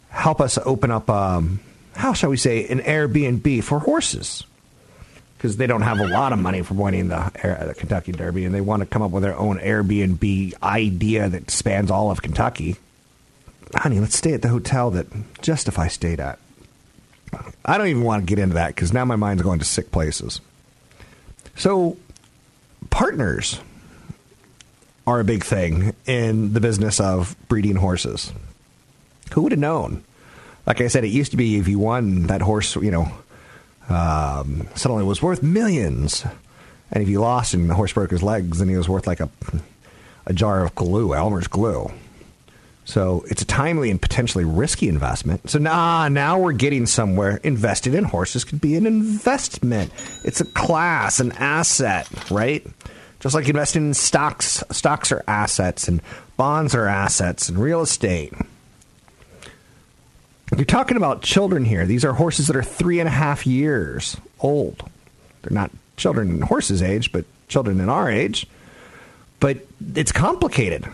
help 0.10 0.42
us 0.42 0.58
open 0.66 0.90
up, 0.90 1.12
um, 1.12 1.60
how 1.96 2.14
shall 2.14 2.32
we 2.32 2.38
say, 2.38 2.68
an 2.68 2.80
Airbnb 2.80 3.64
for 3.64 3.78
horses? 3.78 4.46
Because 5.38 5.58
they 5.58 5.68
don't 5.68 5.84
have 5.84 6.00
a 6.00 6.08
lot 6.08 6.34
of 6.34 6.40
money 6.40 6.64
for 6.64 6.74
winning 6.74 7.10
the, 7.10 7.32
the 7.68 7.76
Kentucky 7.78 8.14
Derby 8.14 8.46
and 8.46 8.56
they 8.56 8.62
want 8.62 8.80
to 8.80 8.88
come 8.88 9.04
up 9.04 9.12
with 9.12 9.22
their 9.22 9.38
own 9.38 9.60
Airbnb 9.60 10.60
idea 10.64 11.30
that 11.30 11.52
spans 11.52 11.92
all 11.92 12.10
of 12.10 12.24
Kentucky 12.24 12.78
honey, 13.74 14.00
let's 14.00 14.18
stay 14.18 14.34
at 14.34 14.42
the 14.42 14.50
hotel 14.50 14.92
that 14.92 15.08
Justify 15.42 15.88
stayed 15.88 16.20
at. 16.20 16.40
I 17.66 17.78
don't 17.78 17.88
even 17.88 18.04
want 18.04 18.22
to 18.22 18.26
get 18.26 18.40
into 18.40 18.56
that 18.56 18.68
because 18.68 18.94
now 18.94 19.06
my 19.06 19.16
mind's 19.16 19.44
going 19.44 19.60
to 19.60 19.66
sick 19.66 19.92
places. 19.92 20.42
So, 21.56 21.98
partners 22.90 23.60
are 25.08 25.20
a 25.20 25.24
big 25.24 25.44
thing 25.44 25.96
in 26.06 26.54
the 26.54 26.60
business 26.60 27.00
of 27.00 27.36
breeding 27.48 27.76
horses. 27.76 28.32
Who 29.34 29.42
would 29.42 29.52
have 29.52 29.60
known? 29.60 30.04
Like 30.66 30.82
I 30.82 30.88
said, 30.88 31.04
it 31.04 31.10
used 31.10 31.32
to 31.32 31.38
be 31.38 31.58
if 31.58 31.68
you 31.68 31.80
won 31.80 32.24
that 32.24 32.42
horse, 32.42 32.76
you 32.76 32.92
know, 32.92 33.12
um, 33.90 34.68
suddenly 34.76 35.04
was 35.04 35.22
worth 35.22 35.44
millions. 35.44 36.26
And 36.92 37.04
if 37.04 37.10
you 37.10 37.20
lost 37.20 37.54
and 37.54 37.70
the 37.70 37.76
horse 37.76 37.94
broke 37.94 38.12
his 38.12 38.24
legs, 38.24 38.60
then 38.60 38.70
he 38.70 38.76
was 38.76 38.90
worth 38.90 39.08
like 39.08 39.20
a, 39.20 39.30
a 40.26 40.34
jar 40.34 40.64
of 40.64 40.74
glue, 40.76 41.14
Elmer's 41.14 41.48
glue. 41.48 41.92
So 42.86 43.26
it's 43.28 43.42
a 43.42 43.46
timely 43.46 43.90
and 43.90 44.00
potentially 44.00 44.46
risky 44.46 44.88
investment. 44.88 45.50
So 45.50 45.58
nah, 45.58 46.08
now 46.08 46.40
we're 46.40 46.54
getting 46.54 46.86
somewhere. 46.86 47.38
Invested 47.44 47.96
in 47.96 48.04
horses 48.04 48.44
could 48.44 48.62
be 48.62 48.76
an 48.76 48.86
investment. 48.86 49.92
It's 50.24 50.40
a 50.40 50.46
class, 50.46 51.20
an 51.20 51.32
asset, 51.34 52.08
right? 52.30 52.66
Just 53.20 53.34
like 53.34 53.50
investing 53.50 53.88
in 53.88 53.94
stocks. 53.96 54.64
Stocks 54.72 55.12
are 55.12 55.24
assets, 55.28 55.88
and 55.88 56.00
bonds 56.38 56.76
are 56.76 56.88
assets, 56.88 57.50
and 57.50 57.58
real 57.58 57.82
estate. 57.82 58.34
You're 60.56 60.66
talking 60.66 60.96
about 60.96 61.24
children 61.24 61.66
here. 61.66 61.88
These 61.88 62.06
are 62.06 62.14
horses 62.14 62.48
that 62.48 62.56
are 62.56 62.64
three 62.64 63.00
and 63.00 63.08
a 63.08 63.12
half 63.12 63.48
years 63.48 64.16
old. 64.40 64.88
They're 65.42 65.56
not 65.56 65.72
children 65.98 66.30
in 66.30 66.42
horses' 66.42 66.84
age, 66.84 67.12
but 67.12 67.26
children 67.48 67.80
in 67.80 67.90
our 67.90 68.12
age. 68.12 68.46
But 69.40 69.58
it's 69.96 70.12
complicated 70.12 70.86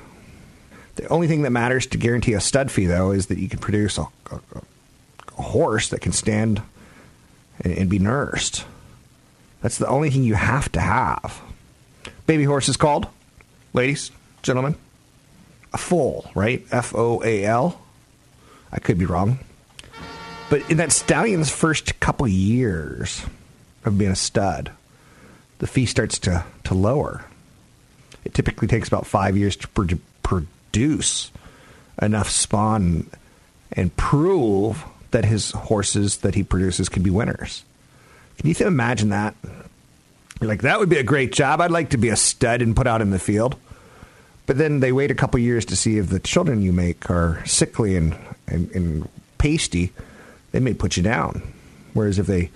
the 0.96 1.08
only 1.08 1.28
thing 1.28 1.44
that 1.44 1.52
matters 1.52 1.86
to 1.88 1.98
guarantee 1.98 2.34
a 2.34 2.42
stud 2.42 2.72
fee, 2.72 2.86
though, 2.86 3.12
is 3.12 3.28
that 3.28 3.38
you 3.38 3.48
can 3.48 3.60
produce 3.60 3.98
a, 3.98 4.08
a, 4.32 4.40
a 5.38 5.42
horse 5.42 5.90
that 5.90 6.02
can 6.02 6.12
stand 6.12 6.62
and, 7.60 7.74
and, 7.74 7.90
be 7.90 8.00
nursed. 8.00 8.66
That's 9.62 9.78
the 9.78 9.88
only 9.88 10.10
thing 10.10 10.24
you 10.24 10.34
have 10.34 10.72
to 10.74 10.82
have. 10.82 11.42
Baby 12.26 12.44
horse 12.44 12.68
is 12.68 12.78
called, 12.78 13.08
ladies, 13.74 14.12
gentlemen, 14.42 14.76
a 15.74 15.78
foal, 15.78 16.30
right? 16.36 16.66
F 16.72 16.94
O 16.96 17.22
A 17.24 17.46
L. 17.46 17.82
I 18.72 18.80
could 18.80 18.98
be 18.98 19.06
wrong. 19.06 19.40
But 20.50 20.70
in 20.70 20.78
that 20.78 20.92
stallion's 20.92 21.50
first 21.50 22.00
couple 22.00 22.28
years 22.28 23.26
of 23.86 23.98
being 23.98 24.12
a 24.12 24.16
stud, 24.16 24.72
the 25.60 25.68
fee 25.68 25.86
starts 25.86 26.20
to, 26.20 26.44
to 26.66 26.74
lower. 26.74 27.24
It 28.26 28.34
typically 28.34 28.68
takes 28.68 28.88
about 28.88 29.06
five 29.06 29.38
years 29.38 29.56
to 29.58 29.68
produce 30.72 31.32
enough 32.02 32.30
spawn 32.30 33.06
and 33.74 33.96
prove 33.98 34.84
that 35.12 35.26
his 35.26 35.52
horses 35.52 36.18
that 36.18 36.36
he 36.36 36.44
produces 36.44 36.88
can 36.88 37.04
be 37.04 37.10
winners. 37.10 37.64
Can 38.38 38.50
you 38.50 38.56
imagine 38.66 39.10
that? 39.10 39.36
Like, 40.40 40.62
that 40.62 40.80
would 40.80 40.90
be 40.90 40.98
a 40.98 41.04
great 41.04 41.34
job. 41.34 41.62
I'd 41.62 41.72
like 41.72 41.90
to 41.92 41.98
be 41.98 42.10
a 42.10 42.16
stud 42.16 42.62
and 42.62 42.76
put 42.76 42.88
out 42.88 43.02
in 43.02 43.12
the 43.12 43.20
field. 43.20 43.58
But 44.48 44.58
then 44.58 44.80
they 44.80 44.92
wait 44.92 45.12
a 45.12 45.16
couple 45.16 45.40
years 45.40 45.66
to 45.66 45.76
see 45.76 45.98
if 45.98 46.10
the 46.10 46.20
children 46.20 46.62
you 46.62 46.72
make 46.72 47.10
are 47.12 47.46
sickly 47.46 47.96
and, 47.96 48.18
and, 48.48 48.72
and 48.72 49.10
pasty. 49.38 49.92
They 50.52 50.60
may 50.60 50.74
put 50.74 50.98
you 50.98 51.04
down. 51.04 51.54
Whereas 51.94 52.18
if 52.18 52.26
they 52.26 52.50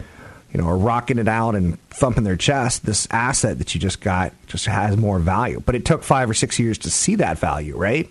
you 0.55 0.61
know, 0.61 0.69
are 0.69 0.77
rocking 0.77 1.17
it 1.17 1.27
out 1.27 1.53
and 1.53 1.77
thumping 1.89 2.23
their 2.23 2.37
chest, 2.37 2.85
this 2.85 3.09
asset 3.11 3.57
that 3.57 3.75
you 3.75 3.81
just 3.81 3.99
got 3.99 4.31
just 4.47 4.67
has 4.67 4.95
more 4.95 5.19
value. 5.19 5.61
But 5.65 5.75
it 5.75 5.83
took 5.83 6.01
five 6.01 6.29
or 6.29 6.33
six 6.33 6.57
years 6.59 6.77
to 6.77 6.89
see 6.89 7.15
that 7.15 7.37
value, 7.37 7.75
right? 7.75 8.09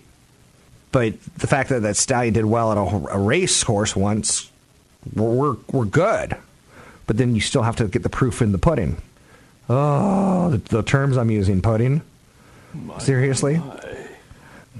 But 0.91 1.19
the 1.39 1.47
fact 1.47 1.69
that 1.69 1.81
that 1.81 1.97
stallion 1.97 2.35
did 2.35 2.45
well 2.45 2.71
at 2.71 2.77
a, 2.77 3.15
a 3.15 3.17
race 3.17 3.63
horse 3.63 3.95
once, 3.95 4.51
we're, 5.15 5.55
we're 5.71 5.85
good. 5.85 6.37
But 7.07 7.17
then 7.17 7.33
you 7.33 7.41
still 7.41 7.63
have 7.63 7.77
to 7.77 7.87
get 7.87 8.03
the 8.03 8.09
proof 8.09 8.43
in 8.43 8.51
the 8.51 8.59
pudding. 8.59 9.01
Oh, 9.67 10.51
the, 10.51 10.57
the 10.57 10.83
terms 10.83 11.17
I'm 11.17 11.31
using, 11.31 11.63
pudding. 11.63 12.03
My 12.75 12.99
Seriously? 12.99 13.57
My. 13.57 14.07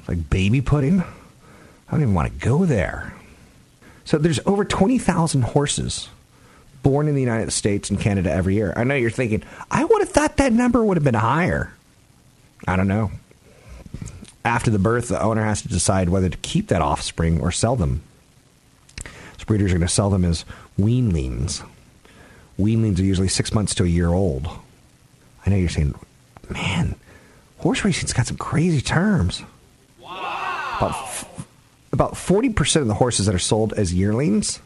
Like 0.08 0.30
baby 0.30 0.62
pudding? 0.62 1.02
I 1.02 1.92
don't 1.92 2.02
even 2.04 2.14
want 2.14 2.32
to 2.32 2.46
go 2.46 2.64
there. 2.66 3.16
So 4.04 4.20
there's 4.20 4.40
over 4.46 4.64
20,000 4.66 5.42
horses 5.42 6.10
born 6.86 7.08
in 7.08 7.16
the 7.16 7.22
United 7.22 7.52
States 7.52 7.90
and 7.90 8.00
Canada 8.00 8.32
every 8.32 8.54
year. 8.54 8.72
I 8.76 8.84
know 8.84 8.94
you're 8.94 9.10
thinking, 9.10 9.42
I 9.72 9.84
would 9.84 10.02
have 10.02 10.10
thought 10.10 10.38
that 10.38 10.54
number 10.54 10.86
would 10.86 10.98
have 10.98 11.04
been 11.04 11.16
higher. 11.16 11.74
I 12.68 12.76
don't 12.76 12.88
know. 12.88 13.10
After 14.46 14.70
the 14.70 14.78
birth, 14.78 15.08
the 15.08 15.20
owner 15.20 15.44
has 15.44 15.64
to 15.64 15.68
decide 15.68 16.10
whether 16.10 16.30
to 16.30 16.38
keep 16.38 16.68
that 16.68 16.84
offspring 16.84 17.42
or 17.42 17.52
sell 17.52 17.76
them. 17.76 18.04
So 19.04 19.46
breeders 19.48 19.72
are 19.72 19.80
going 19.80 19.88
to 19.88 19.94
sell 19.94 20.12
them 20.12 20.24
as 20.24 20.46
weanlings. 20.80 21.66
Weanlings 22.60 23.00
are 23.00 23.04
usually 23.04 23.30
six 23.30 23.52
months 23.52 23.74
to 23.76 23.84
a 23.84 23.88
year 23.88 24.10
old. 24.10 24.48
I 25.44 25.50
know 25.50 25.56
you're 25.56 25.70
saying, 25.70 25.96
man, 26.52 26.94
horse 27.58 27.84
racing's 27.84 28.14
got 28.14 28.28
some 28.28 28.38
crazy 28.38 28.82
terms. 28.82 29.42
Wow. 30.00 30.76
About, 30.78 31.28
about 31.92 32.14
40% 32.14 32.82
of 32.82 32.88
the 32.88 32.94
horses 32.94 33.26
that 33.26 33.34
are 33.34 33.40
sold 33.40 33.74
as 33.74 33.92
yearlings, 33.92 34.60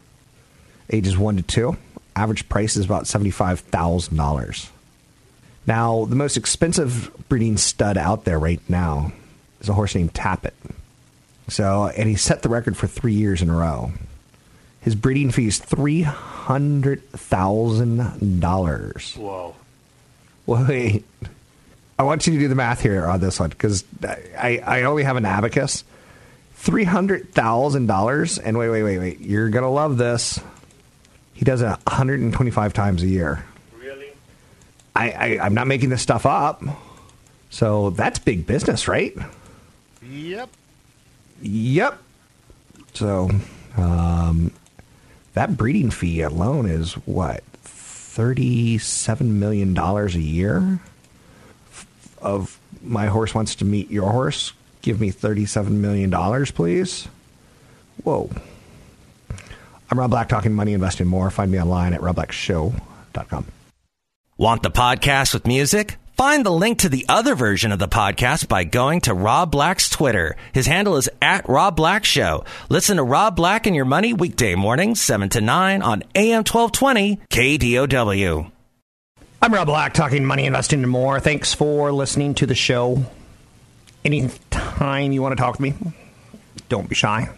ages 0.90 1.16
1 1.16 1.36
to 1.38 1.42
2, 1.42 1.76
average 2.20 2.48
price 2.48 2.76
is 2.76 2.84
about 2.84 3.04
$75,000. 3.04 4.68
Now, 5.66 6.04
the 6.04 6.16
most 6.16 6.36
expensive 6.36 7.10
breeding 7.28 7.56
stud 7.56 7.96
out 7.96 8.24
there 8.24 8.38
right 8.38 8.60
now 8.68 9.12
is 9.60 9.68
a 9.68 9.72
horse 9.72 9.94
named 9.94 10.12
Tapit. 10.12 10.52
So, 11.48 11.86
and 11.86 12.08
he 12.08 12.16
set 12.16 12.42
the 12.42 12.48
record 12.48 12.76
for 12.76 12.86
three 12.86 13.14
years 13.14 13.42
in 13.42 13.50
a 13.50 13.56
row. 13.56 13.92
His 14.80 14.94
breeding 14.94 15.30
fee 15.30 15.46
is 15.48 15.58
three 15.58 16.02
hundred 16.02 17.08
thousand 17.10 18.40
dollars. 18.40 19.14
Whoa! 19.14 19.54
Wait, 20.46 21.04
I 21.98 22.02
want 22.02 22.26
you 22.26 22.32
to 22.32 22.38
do 22.38 22.48
the 22.48 22.54
math 22.54 22.80
here 22.80 23.06
on 23.06 23.20
this 23.20 23.38
one 23.38 23.50
because 23.50 23.84
I, 24.02 24.62
I 24.64 24.82
only 24.84 25.02
have 25.02 25.16
an 25.16 25.26
abacus. 25.26 25.84
Three 26.54 26.84
hundred 26.84 27.32
thousand 27.32 27.86
dollars, 27.86 28.38
and 28.38 28.56
wait, 28.56 28.70
wait, 28.70 28.82
wait, 28.82 28.98
wait. 28.98 29.20
You're 29.20 29.50
gonna 29.50 29.70
love 29.70 29.98
this. 29.98 30.40
He 31.40 31.46
does 31.46 31.62
it 31.62 31.64
125 31.64 32.74
times 32.74 33.02
a 33.02 33.06
year. 33.06 33.42
Really? 33.80 34.08
I, 34.94 35.10
I 35.10 35.38
I'm 35.46 35.54
not 35.54 35.66
making 35.66 35.88
this 35.88 36.02
stuff 36.02 36.26
up. 36.26 36.62
So 37.48 37.88
that's 37.88 38.18
big 38.18 38.46
business, 38.46 38.86
right? 38.86 39.16
Yep. 40.02 40.50
Yep. 41.40 41.98
So, 42.92 43.30
um, 43.78 44.52
that 45.32 45.56
breeding 45.56 45.90
fee 45.90 46.20
alone 46.20 46.68
is 46.68 46.92
what 47.06 47.42
thirty-seven 47.62 49.40
million 49.40 49.72
dollars 49.72 50.14
a 50.16 50.20
year. 50.20 50.78
Of 52.20 52.60
my 52.82 53.06
horse 53.06 53.34
wants 53.34 53.54
to 53.54 53.64
meet 53.64 53.90
your 53.90 54.10
horse. 54.10 54.52
Give 54.82 55.00
me 55.00 55.10
thirty-seven 55.10 55.80
million 55.80 56.10
dollars, 56.10 56.50
please. 56.50 57.08
Whoa. 58.04 58.28
I'm 59.90 59.98
Rob 59.98 60.10
Black, 60.10 60.28
talking 60.28 60.52
money, 60.52 60.72
investing 60.72 61.08
more. 61.08 61.30
Find 61.30 61.50
me 61.50 61.60
online 61.60 61.94
at 61.94 62.00
robblackshow.com. 62.00 63.46
Want 64.38 64.62
the 64.62 64.70
podcast 64.70 65.34
with 65.34 65.46
music? 65.46 65.96
Find 66.16 66.46
the 66.46 66.52
link 66.52 66.80
to 66.80 66.88
the 66.88 67.06
other 67.08 67.34
version 67.34 67.72
of 67.72 67.78
the 67.78 67.88
podcast 67.88 68.46
by 68.46 68.64
going 68.64 69.00
to 69.02 69.14
Rob 69.14 69.50
Black's 69.50 69.88
Twitter. 69.88 70.36
His 70.52 70.66
handle 70.66 70.96
is 70.96 71.08
at 71.20 71.48
Rob 71.48 71.76
Black 71.76 72.04
Show. 72.04 72.44
Listen 72.68 72.98
to 72.98 73.02
Rob 73.02 73.34
Black 73.34 73.66
and 73.66 73.74
Your 73.74 73.84
Money 73.84 74.12
weekday 74.12 74.54
mornings, 74.54 75.00
7 75.00 75.28
to 75.30 75.40
9 75.40 75.82
on 75.82 76.02
AM 76.14 76.44
1220 76.44 77.20
KDOW. 77.30 78.50
I'm 79.42 79.54
Rob 79.54 79.66
Black, 79.66 79.94
talking 79.94 80.24
money, 80.24 80.44
investing, 80.44 80.82
and 80.82 80.90
more. 80.90 81.18
Thanks 81.18 81.52
for 81.54 81.90
listening 81.90 82.34
to 82.36 82.46
the 82.46 82.54
show. 82.54 83.06
Anytime 84.04 85.12
you 85.12 85.22
want 85.22 85.36
to 85.36 85.42
talk 85.42 85.56
to 85.56 85.62
me, 85.62 85.74
don't 86.68 86.88
be 86.88 86.94
shy. 86.94 87.30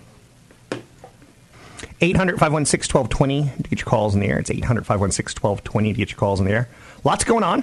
800 2.02 2.32
516 2.40 2.92
1220 2.92 3.62
to 3.62 3.68
get 3.68 3.78
your 3.78 3.86
calls 3.86 4.14
in 4.14 4.20
the 4.20 4.26
air. 4.26 4.38
It's 4.40 4.50
800 4.50 4.84
516 4.84 5.40
1220 5.40 5.92
to 5.92 5.96
get 5.96 6.10
your 6.10 6.18
calls 6.18 6.40
in 6.40 6.46
the 6.46 6.52
air. 6.52 6.68
Lots 7.04 7.22
going 7.22 7.44
on. 7.44 7.62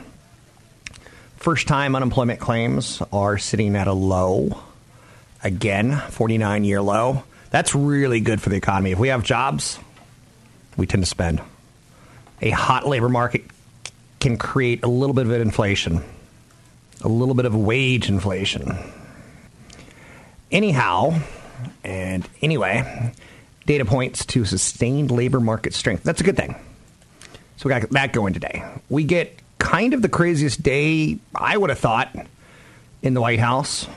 First 1.36 1.68
time 1.68 1.96
unemployment 1.96 2.40
claims 2.40 3.02
are 3.12 3.38
sitting 3.38 3.76
at 3.76 3.88
a 3.88 3.94
low. 3.94 4.62
Again, 5.44 5.98
49 5.98 6.64
year 6.64 6.82
low. 6.82 7.24
That's 7.52 7.76
really 7.76 8.22
good 8.22 8.42
for 8.42 8.50
the 8.50 8.56
economy. 8.56 8.92
If 8.92 9.00
we 9.00 9.10
have 9.10 9.24
jobs, 9.24 9.78
we 10.78 10.88
tend 10.88 11.04
to 11.04 11.10
spend. 11.10 11.42
A 12.42 12.50
hot 12.50 12.88
labor 12.88 13.10
market 13.10 13.44
can 14.22 14.38
create 14.38 14.84
a 14.84 14.88
little 14.88 15.14
bit 15.14 15.26
of 15.26 15.32
inflation, 15.34 16.02
a 17.02 17.10
little 17.10 17.36
bit 17.36 17.46
of 17.46 17.56
wage 17.56 18.08
inflation. 18.08 18.78
Anyhow, 20.52 21.20
and 21.84 22.28
anyway, 22.42 23.14
data 23.70 23.86
points 23.86 24.26
to 24.26 24.46
sustained 24.46 25.12
labor 25.12 25.40
market 25.40 25.76
strength. 25.76 26.02
That's 26.02 26.20
a 26.20 26.24
good 26.24 26.36
thing. 26.36 26.56
So 27.58 27.70
we 27.70 27.70
got 27.70 27.88
that 27.92 28.14
going 28.14 28.34
today. 28.34 28.64
We 28.90 29.04
get 29.04 29.38
kind 29.60 29.94
of 29.94 30.02
the 30.02 30.10
craziest 30.10 30.64
day 30.64 31.20
I 31.36 31.56
would 31.56 31.70
have 31.70 31.78
thought 31.78 32.10
in 33.04 33.14
the 33.14 33.22
White 33.22 33.38
House, 33.38 33.88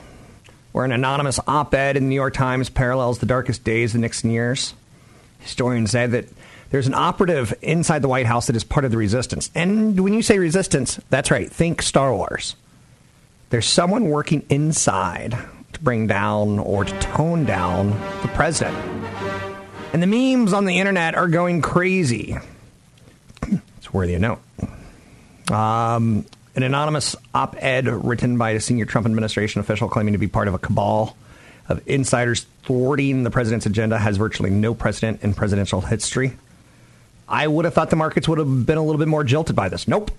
where 0.73 0.85
an 0.85 0.91
anonymous 0.91 1.39
op 1.47 1.73
ed 1.73 1.97
in 1.97 2.03
the 2.03 2.09
New 2.09 2.15
York 2.15 2.35
Times 2.35 2.69
parallels 2.69 3.17
the 3.17 3.25
darkest 3.25 3.63
days 3.63 3.89
of 3.89 3.93
the 3.93 4.01
Nixon 4.01 4.29
years. 4.29 4.75
Historians 5.39 5.89
say 5.89 6.05
that 6.05 6.25
there's 6.69 6.85
an 6.85 6.93
operative 6.93 7.51
inside 7.63 8.03
the 8.03 8.07
White 8.07 8.27
House 8.27 8.45
that 8.45 8.55
is 8.55 8.63
part 8.63 8.85
of 8.85 8.91
the 8.91 8.97
resistance. 8.97 9.49
And 9.55 9.99
when 9.99 10.13
you 10.13 10.21
say 10.21 10.37
resistance, 10.37 10.99
that's 11.09 11.31
right, 11.31 11.51
think 11.51 11.81
Star 11.81 12.13
Wars. 12.13 12.55
There's 13.49 13.65
someone 13.65 14.11
working 14.11 14.45
inside 14.49 15.35
to 15.73 15.79
bring 15.79 16.05
down 16.05 16.59
or 16.59 16.85
to 16.85 16.99
tone 16.99 17.45
down 17.45 17.89
the 18.21 18.29
president. 18.35 19.02
And 19.93 20.01
the 20.01 20.07
memes 20.07 20.53
on 20.53 20.65
the 20.65 20.79
internet 20.79 21.13
are 21.13 21.27
going 21.27 21.61
crazy. 21.61 22.35
It's 23.77 23.93
worthy 23.93 24.15
of 24.15 24.21
note. 24.21 24.39
Um, 25.51 26.25
an 26.55 26.63
anonymous 26.63 27.15
op 27.33 27.55
ed 27.59 27.87
written 27.87 28.37
by 28.37 28.51
a 28.51 28.59
senior 28.59 28.85
Trump 28.85 29.05
administration 29.05 29.61
official 29.61 29.87
claiming 29.87 30.13
to 30.13 30.17
be 30.17 30.27
part 30.27 30.47
of 30.47 30.55
a 30.55 30.57
cabal 30.59 31.15
of 31.69 31.81
insiders 31.87 32.45
thwarting 32.63 33.23
the 33.23 33.29
president's 33.29 33.65
agenda 33.65 33.97
has 33.97 34.17
virtually 34.17 34.49
no 34.49 34.73
precedent 34.73 35.23
in 35.23 35.33
presidential 35.33 35.81
history. 35.81 36.33
I 37.27 37.47
would 37.47 37.65
have 37.65 37.73
thought 37.73 37.89
the 37.89 37.95
markets 37.95 38.27
would 38.27 38.39
have 38.39 38.65
been 38.65 38.77
a 38.77 38.83
little 38.83 38.99
bit 38.99 39.07
more 39.07 39.23
jilted 39.23 39.55
by 39.55 39.69
this. 39.69 39.87
Nope. 39.87 40.11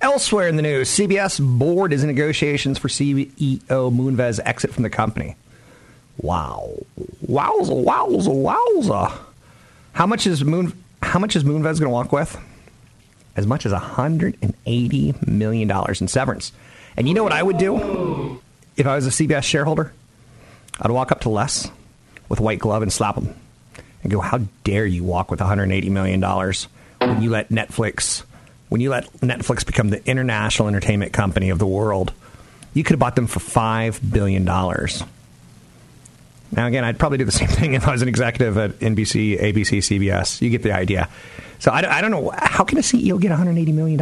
Elsewhere 0.00 0.48
in 0.48 0.56
the 0.56 0.62
news, 0.62 0.90
CBS 0.90 1.40
board 1.40 1.92
is 1.92 2.02
in 2.02 2.08
negotiations 2.08 2.78
for 2.78 2.88
CEO 2.88 3.30
Moonves' 3.90 4.40
exit 4.44 4.72
from 4.72 4.82
the 4.82 4.90
company. 4.90 5.36
Wow. 6.18 6.70
Wowza, 7.26 7.84
wowza, 7.84 8.28
wowza. 8.28 9.18
How 9.92 10.06
much 10.06 10.26
is 10.26 10.44
Moon 10.44 10.72
how 11.02 11.18
much 11.18 11.36
is 11.36 11.44
Moonves 11.44 11.78
going 11.78 11.82
to 11.82 11.90
walk 11.90 12.12
with? 12.12 12.36
as 13.36 13.46
much 13.46 13.66
as 13.66 13.72
$180 13.72 15.26
million 15.26 15.70
in 16.00 16.08
severance. 16.08 16.52
And 16.96 17.08
you 17.08 17.14
know 17.14 17.24
what 17.24 17.32
I 17.32 17.42
would 17.42 17.58
do 17.58 18.40
if 18.76 18.86
I 18.86 18.94
was 18.94 19.06
a 19.06 19.10
CBS 19.10 19.42
shareholder? 19.42 19.92
I'd 20.80 20.90
walk 20.90 21.12
up 21.12 21.20
to 21.22 21.28
Les 21.28 21.70
with 22.28 22.40
white 22.40 22.58
glove 22.58 22.82
and 22.82 22.92
slap 22.92 23.16
him 23.16 23.34
and 24.02 24.10
go, 24.10 24.20
How 24.20 24.38
dare 24.64 24.86
you 24.86 25.04
walk 25.04 25.30
with 25.30 25.40
$180 25.40 25.90
million 25.90 26.20
when 26.20 27.22
you 27.22 27.30
let 27.30 27.48
Netflix. 27.50 28.22
When 28.68 28.80
you 28.80 28.90
let 28.90 29.12
Netflix 29.14 29.64
become 29.64 29.90
the 29.90 30.04
international 30.08 30.68
entertainment 30.68 31.12
company 31.12 31.50
of 31.50 31.58
the 31.58 31.66
world, 31.66 32.12
you 32.72 32.82
could 32.82 32.94
have 32.94 33.00
bought 33.00 33.14
them 33.14 33.26
for 33.26 33.38
$5 33.38 34.10
billion. 34.10 34.44
Now, 36.52 36.66
again, 36.66 36.84
I'd 36.84 36.98
probably 36.98 37.18
do 37.18 37.24
the 37.24 37.32
same 37.32 37.48
thing 37.48 37.74
if 37.74 37.86
I 37.86 37.92
was 37.92 38.02
an 38.02 38.08
executive 38.08 38.56
at 38.56 38.78
NBC, 38.78 39.40
ABC, 39.40 39.78
CBS. 39.78 40.40
You 40.40 40.50
get 40.50 40.62
the 40.62 40.72
idea. 40.72 41.08
So 41.58 41.70
I, 41.70 41.98
I 41.98 42.00
don't 42.00 42.10
know. 42.10 42.32
How 42.36 42.64
can 42.64 42.78
a 42.78 42.82
CEO 42.82 43.20
get 43.20 43.32
$180 43.32 43.72
million? 43.74 43.98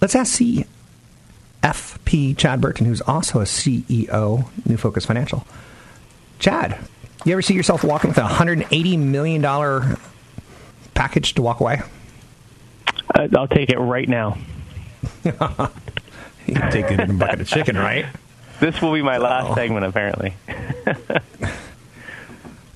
Let's 0.00 0.14
ask 0.14 0.40
CFP 0.40 2.36
Chad 2.36 2.60
Burton, 2.60 2.86
who's 2.86 3.00
also 3.00 3.40
a 3.40 3.44
CEO, 3.44 4.48
New 4.66 4.76
Focus 4.76 5.06
Financial. 5.06 5.46
Chad, 6.38 6.78
you 7.24 7.32
ever 7.32 7.42
see 7.42 7.54
yourself 7.54 7.84
walking 7.84 8.08
with 8.08 8.18
a 8.18 8.22
$180 8.22 8.98
million 8.98 9.96
package 10.94 11.34
to 11.34 11.42
walk 11.42 11.60
away? 11.60 11.82
Uh, 13.14 13.28
I'll 13.36 13.48
take 13.48 13.70
it 13.70 13.78
right 13.78 14.08
now. 14.08 14.38
you 15.24 15.32
can 15.32 16.70
take 16.70 16.90
it 16.90 17.00
in 17.00 17.10
a 17.10 17.14
bucket 17.14 17.42
of 17.42 17.48
chicken, 17.48 17.76
right? 17.76 18.06
This 18.60 18.80
will 18.80 18.92
be 18.92 19.02
my 19.02 19.18
last 19.18 19.50
oh. 19.50 19.54
segment, 19.54 19.84
apparently. 19.84 20.34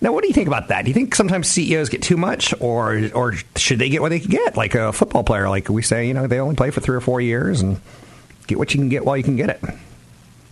Now, 0.00 0.12
what 0.12 0.22
do 0.22 0.28
you 0.28 0.34
think 0.34 0.46
about 0.46 0.68
that? 0.68 0.82
Do 0.82 0.88
you 0.88 0.94
think 0.94 1.14
sometimes 1.14 1.48
CEOs 1.48 1.88
get 1.88 2.02
too 2.02 2.16
much, 2.16 2.54
or 2.60 3.10
or 3.14 3.34
should 3.56 3.78
they 3.78 3.88
get 3.88 4.02
what 4.02 4.10
they 4.10 4.20
can 4.20 4.30
get, 4.30 4.56
like 4.56 4.74
a 4.74 4.92
football 4.92 5.24
player? 5.24 5.48
Like 5.48 5.68
we 5.68 5.82
say, 5.82 6.06
you 6.06 6.14
know, 6.14 6.26
they 6.26 6.38
only 6.38 6.54
play 6.54 6.70
for 6.70 6.80
three 6.80 6.96
or 6.96 7.00
four 7.00 7.20
years, 7.20 7.62
and 7.62 7.80
get 8.46 8.58
what 8.58 8.74
you 8.74 8.80
can 8.80 8.88
get 8.88 9.04
while 9.04 9.16
you 9.16 9.24
can 9.24 9.36
get 9.36 9.50
it. 9.50 9.60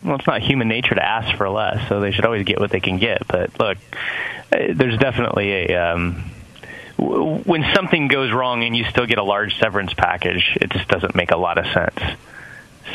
Well, 0.03 0.17
it's 0.17 0.27
not 0.27 0.43
human 0.43 0.69
nature 0.69 0.95
to 0.95 1.05
ask 1.05 1.37
for 1.37 1.49
less, 1.49 1.89
so 1.89 2.01
they 2.01 2.11
should 2.11 2.25
always 2.25 2.45
get 2.45 2.59
what 2.59 2.71
they 2.71 2.81
can 2.81 2.99
get. 2.99 3.27
But 3.27 3.59
look, 3.61 3.79
uh, 4.51 4.59
there's 4.73 4.99
definitely 4.99 5.53
a 5.53 5.93
um, 5.93 6.31
when 6.97 7.65
something 7.75 8.09
goes 8.09 8.33
wrong 8.33 8.65
and 8.65 8.75
you 8.75 8.85
still 8.85 9.07
get 9.07 9.19
a 9.19 9.23
large 9.23 9.59
severance 9.59 9.93
package, 9.93 10.57
it 10.61 10.71
just 10.71 10.89
doesn't 10.89 11.15
make 11.15 11.31
a 11.31 11.37
lot 11.37 11.59
of 11.59 11.67
sense. 11.67 12.19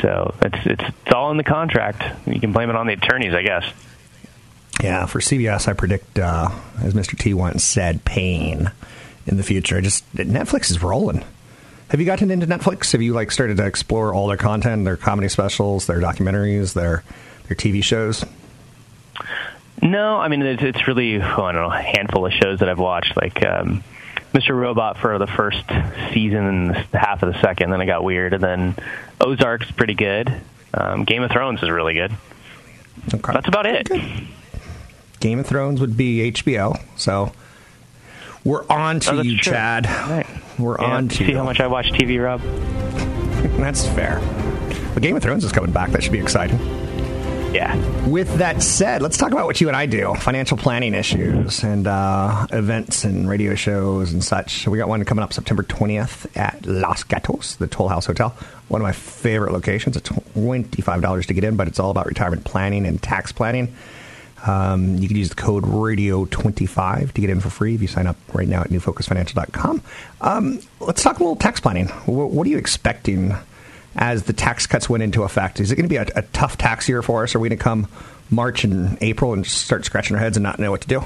So 0.02 0.34
it's 0.42 0.66
it's, 0.66 0.82
it's 0.82 1.12
all 1.14 1.30
in 1.30 1.36
the 1.36 1.44
contract. 1.44 2.02
You 2.26 2.40
can 2.40 2.52
blame 2.52 2.70
it 2.70 2.76
on 2.76 2.88
the 2.88 2.94
attorneys, 2.94 3.34
I 3.34 3.42
guess. 3.42 3.64
Yeah, 4.82 5.06
for 5.06 5.20
CBS, 5.20 5.68
I 5.68 5.74
predict, 5.74 6.18
uh, 6.18 6.48
as 6.82 6.94
Mr. 6.94 7.18
T 7.18 7.34
once 7.34 7.62
said, 7.62 8.04
pain 8.04 8.70
in 9.26 9.36
the 9.36 9.42
future. 9.42 9.76
I 9.76 9.80
Just 9.80 10.10
Netflix 10.14 10.70
is 10.70 10.82
rolling. 10.82 11.24
Have 11.90 12.00
you 12.00 12.06
gotten 12.06 12.30
into 12.30 12.46
Netflix? 12.46 12.92
Have 12.92 13.02
you 13.02 13.12
like 13.12 13.32
started 13.32 13.56
to 13.58 13.66
explore 13.66 14.14
all 14.14 14.28
their 14.28 14.36
content, 14.36 14.84
their 14.84 14.96
comedy 14.96 15.28
specials, 15.28 15.86
their 15.86 16.00
documentaries, 16.00 16.72
their 16.72 17.02
their 17.48 17.56
TV 17.56 17.82
shows? 17.82 18.24
No, 19.82 20.18
I 20.18 20.28
mean 20.28 20.42
it's, 20.42 20.62
it's 20.62 20.86
really 20.86 21.20
oh, 21.20 21.42
I 21.42 21.52
don't 21.52 21.62
know 21.62 21.72
a 21.72 21.82
handful 21.82 22.26
of 22.26 22.32
shows 22.32 22.60
that 22.60 22.68
I've 22.68 22.78
watched, 22.78 23.16
like 23.16 23.44
um, 23.44 23.82
Mr. 24.32 24.56
Robot 24.56 24.98
for 24.98 25.18
the 25.18 25.26
first 25.26 25.64
season 26.12 26.46
and 26.46 26.76
half 26.94 27.22
of 27.22 27.32
the 27.32 27.40
second. 27.40 27.70
Then 27.70 27.80
it 27.80 27.86
got 27.86 28.04
weird, 28.04 28.34
and 28.34 28.42
then 28.42 28.76
Ozark's 29.20 29.70
pretty 29.72 29.94
good. 29.94 30.32
Um, 30.72 31.04
Game 31.04 31.22
of 31.22 31.30
Thrones 31.30 31.62
is 31.62 31.70
really 31.70 31.94
good. 31.94 32.12
Okay. 33.12 33.32
That's 33.32 33.48
about 33.48 33.66
it. 33.66 33.88
Game 35.20 35.38
of 35.38 35.46
Thrones 35.46 35.80
would 35.80 35.96
be 35.96 36.30
HBO. 36.32 36.80
So 36.96 37.32
we're 38.44 38.66
on 38.68 39.00
to 39.00 39.12
Oh, 39.12 39.22
you, 39.22 39.36
true. 39.36 39.52
Chad. 39.52 39.86
Right. 39.86 40.26
We're 40.58 40.76
Yeah, 40.80 40.86
on 40.96 41.08
to 41.08 41.16
see 41.16 41.24
you. 41.30 41.36
how 41.36 41.44
much 41.44 41.60
I 41.60 41.66
watch 41.66 41.90
TV, 41.92 42.22
Rob. 42.22 42.40
That's 43.60 43.86
fair. 43.86 44.20
But 44.94 45.02
Game 45.02 45.16
of 45.16 45.22
Thrones 45.22 45.44
is 45.44 45.52
coming 45.52 45.70
back. 45.72 45.90
That 45.90 46.02
should 46.02 46.12
be 46.12 46.18
exciting. 46.20 46.58
Yeah. 47.54 47.74
With 48.06 48.38
that 48.38 48.62
said, 48.62 49.02
let's 49.02 49.16
talk 49.16 49.32
about 49.32 49.46
what 49.46 49.60
you 49.60 49.66
and 49.68 49.76
I 49.76 49.86
do 49.86 50.14
financial 50.14 50.56
planning 50.56 50.94
issues 50.94 51.64
and 51.64 51.86
uh, 51.86 52.46
events 52.52 53.02
and 53.04 53.28
radio 53.28 53.56
shows 53.56 54.12
and 54.12 54.22
such. 54.22 54.68
We 54.68 54.78
got 54.78 54.88
one 54.88 55.04
coming 55.04 55.24
up 55.24 55.32
September 55.32 55.64
20th 55.64 56.36
at 56.36 56.64
Los 56.64 57.02
Gatos, 57.02 57.56
the 57.56 57.66
Toll 57.66 57.88
House 57.88 58.06
Hotel. 58.06 58.30
One 58.68 58.80
of 58.80 58.84
my 58.84 58.92
favorite 58.92 59.52
locations. 59.52 59.96
It's 59.96 60.08
$25 60.08 61.26
to 61.26 61.34
get 61.34 61.42
in, 61.42 61.56
but 61.56 61.66
it's 61.66 61.80
all 61.80 61.90
about 61.90 62.06
retirement 62.06 62.44
planning 62.44 62.86
and 62.86 63.02
tax 63.02 63.32
planning. 63.32 63.74
Um, 64.46 64.96
you 64.96 65.06
can 65.06 65.16
use 65.16 65.28
the 65.28 65.34
code 65.34 65.64
radio25 65.64 67.12
to 67.12 67.20
get 67.20 67.30
in 67.30 67.40
for 67.40 67.50
free 67.50 67.74
if 67.74 67.82
you 67.82 67.88
sign 67.88 68.06
up 68.06 68.16
right 68.32 68.48
now 68.48 68.62
at 68.62 68.70
newfocusfinancial.com. 68.70 69.82
Um, 70.20 70.60
let's 70.80 71.02
talk 71.02 71.18
a 71.18 71.22
little 71.22 71.36
tax 71.36 71.60
planning. 71.60 71.88
What, 71.88 72.30
what 72.30 72.46
are 72.46 72.50
you 72.50 72.58
expecting 72.58 73.34
as 73.96 74.22
the 74.24 74.32
tax 74.32 74.66
cuts 74.66 74.88
went 74.88 75.02
into 75.02 75.24
effect? 75.24 75.60
Is 75.60 75.70
it 75.72 75.76
going 75.76 75.84
to 75.84 75.90
be 75.90 75.96
a, 75.96 76.06
a 76.16 76.22
tough 76.22 76.56
tax 76.56 76.88
year 76.88 77.02
for 77.02 77.22
us? 77.22 77.34
Are 77.34 77.38
we 77.38 77.48
going 77.48 77.58
to 77.58 77.62
come 77.62 77.88
March 78.30 78.64
and 78.64 78.96
April 79.02 79.32
and 79.32 79.44
just 79.44 79.62
start 79.64 79.84
scratching 79.84 80.16
our 80.16 80.22
heads 80.22 80.36
and 80.36 80.44
not 80.44 80.58
know 80.58 80.70
what 80.70 80.82
to 80.82 80.88
do? 80.88 81.04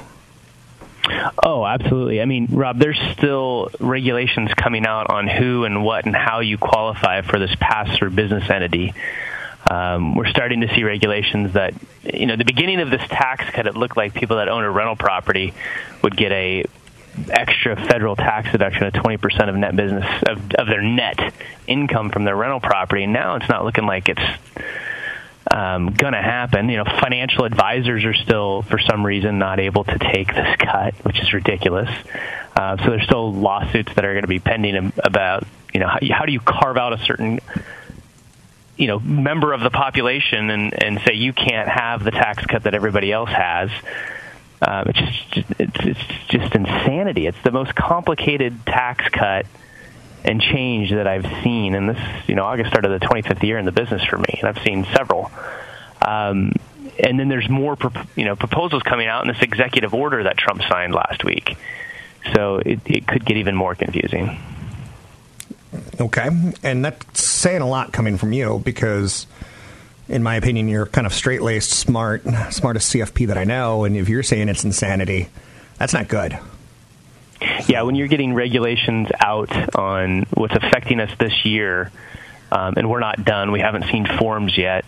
Oh, 1.43 1.65
absolutely. 1.65 2.21
I 2.21 2.25
mean, 2.25 2.47
Rob, 2.51 2.79
there's 2.79 2.99
still 3.17 3.69
regulations 3.79 4.51
coming 4.55 4.85
out 4.85 5.09
on 5.09 5.27
who 5.27 5.63
and 5.65 5.83
what 5.83 6.05
and 6.05 6.15
how 6.15 6.39
you 6.39 6.57
qualify 6.57 7.21
for 7.21 7.37
this 7.37 7.53
pass-through 7.59 8.11
business 8.11 8.49
entity. 8.49 8.93
Um, 9.69 10.15
we're 10.15 10.29
starting 10.29 10.61
to 10.61 10.73
see 10.75 10.83
regulations 10.83 11.53
that, 11.53 11.73
you 12.03 12.27
know, 12.27 12.35
the 12.35 12.45
beginning 12.45 12.81
of 12.81 12.91
this 12.91 13.01
tax 13.07 13.49
cut, 13.49 13.65
it 13.65 13.75
looked 13.75 13.97
like 13.97 14.13
people 14.13 14.37
that 14.37 14.47
own 14.47 14.63
a 14.63 14.69
rental 14.69 14.95
property 14.95 15.53
would 16.03 16.15
get 16.15 16.31
a 16.31 16.65
extra 17.29 17.75
federal 17.75 18.15
tax 18.15 18.51
deduction 18.51 18.83
of 18.83 18.93
20% 18.93 19.49
of 19.49 19.55
net 19.55 19.75
business 19.75 20.05
of, 20.27 20.37
of 20.55 20.67
their 20.67 20.81
net 20.81 21.33
income 21.65 22.09
from 22.09 22.25
their 22.25 22.35
rental 22.35 22.59
property. 22.59 23.07
Now 23.07 23.35
it's 23.35 23.49
not 23.49 23.63
looking 23.63 23.85
like 23.85 24.09
it's 24.09 24.21
um, 25.49 25.93
going 25.93 26.13
to 26.13 26.21
happen. 26.21 26.69
You 26.69 26.77
know, 26.77 26.85
financial 26.85 27.45
advisors 27.45 28.03
are 28.03 28.13
still, 28.13 28.63
for 28.63 28.79
some 28.79 29.05
reason, 29.05 29.39
not 29.39 29.59
able 29.59 29.83
to 29.85 29.97
take 29.97 30.33
this 30.33 30.55
cut, 30.57 30.93
which 31.03 31.19
is 31.19 31.33
ridiculous. 31.33 31.89
Uh, 32.55 32.77
so 32.77 32.91
there's 32.91 33.03
still 33.03 33.33
lawsuits 33.33 33.93
that 33.95 34.05
are 34.05 34.13
going 34.13 34.23
to 34.23 34.27
be 34.27 34.39
pending 34.39 34.93
about, 34.97 35.45
you 35.73 35.79
know, 35.79 35.87
how, 35.87 35.99
how 36.11 36.25
do 36.25 36.31
you 36.31 36.39
carve 36.39 36.77
out 36.77 36.93
a 36.93 36.97
certain, 37.05 37.39
you 38.77 38.87
know, 38.87 38.99
member 38.99 39.53
of 39.53 39.61
the 39.61 39.69
population 39.69 40.49
and, 40.49 40.83
and 40.83 40.99
say 41.05 41.13
you 41.13 41.33
can't 41.33 41.69
have 41.69 42.03
the 42.03 42.11
tax 42.11 42.45
cut 42.45 42.63
that 42.63 42.73
everybody 42.73 43.11
else 43.11 43.29
has. 43.29 43.69
Um, 44.61 44.87
it's 44.87 44.99
just 44.99 45.51
it's, 45.59 45.85
it's 45.85 46.27
just 46.27 46.55
insanity. 46.55 47.27
It's 47.27 47.41
the 47.43 47.51
most 47.51 47.75
complicated 47.75 48.65
tax 48.65 49.07
cut 49.09 49.45
and 50.23 50.41
change 50.41 50.89
that 50.91 51.07
I've 51.07 51.43
seen. 51.43 51.75
And 51.75 51.89
this, 51.89 52.27
you 52.27 52.35
know, 52.35 52.43
August 52.43 52.71
started 52.71 52.99
the 52.99 53.05
25th 53.05 53.43
year 53.43 53.57
in 53.57 53.65
the 53.65 53.71
business 53.71 54.03
for 54.03 54.17
me, 54.17 54.39
and 54.39 54.47
I've 54.47 54.63
seen 54.63 54.85
several. 54.95 55.31
Um, 56.01 56.53
and 56.99 57.19
then 57.19 57.29
there's 57.29 57.49
more, 57.49 57.77
you 58.15 58.25
know, 58.25 58.35
proposals 58.35 58.83
coming 58.83 59.07
out 59.07 59.23
in 59.23 59.31
this 59.31 59.41
executive 59.41 59.93
order 59.93 60.23
that 60.23 60.37
Trump 60.37 60.61
signed 60.63 60.93
last 60.93 61.23
week. 61.23 61.57
So 62.33 62.57
it, 62.57 62.79
it 62.85 63.07
could 63.07 63.25
get 63.25 63.37
even 63.37 63.55
more 63.55 63.75
confusing. 63.75 64.39
Okay. 65.99 66.29
And 66.63 66.85
that's 66.85 67.21
saying 67.21 67.61
a 67.61 67.67
lot 67.67 67.91
coming 67.91 68.17
from 68.17 68.33
you 68.33 68.61
because, 68.63 69.27
in 70.07 70.23
my 70.23 70.35
opinion, 70.35 70.67
you're 70.67 70.85
kind 70.85 71.07
of 71.07 71.13
straight 71.13 71.41
laced, 71.41 71.71
smart, 71.71 72.23
smartest 72.51 72.93
CFP 72.93 73.27
that 73.27 73.37
I 73.37 73.43
know. 73.43 73.83
And 73.83 73.95
if 73.95 74.09
you're 74.09 74.23
saying 74.23 74.49
it's 74.49 74.63
insanity, 74.63 75.29
that's 75.77 75.93
not 75.93 76.07
good. 76.07 76.37
Yeah, 77.67 77.81
when 77.83 77.95
you're 77.95 78.07
getting 78.07 78.33
regulations 78.33 79.09
out 79.19 79.75
on 79.75 80.25
what's 80.33 80.55
affecting 80.55 80.99
us 80.99 81.11
this 81.19 81.45
year, 81.45 81.91
um, 82.51 82.75
and 82.77 82.89
we're 82.89 82.99
not 82.99 83.25
done, 83.25 83.51
we 83.51 83.59
haven't 83.59 83.85
seen 83.91 84.05
forms 84.05 84.57
yet, 84.57 84.85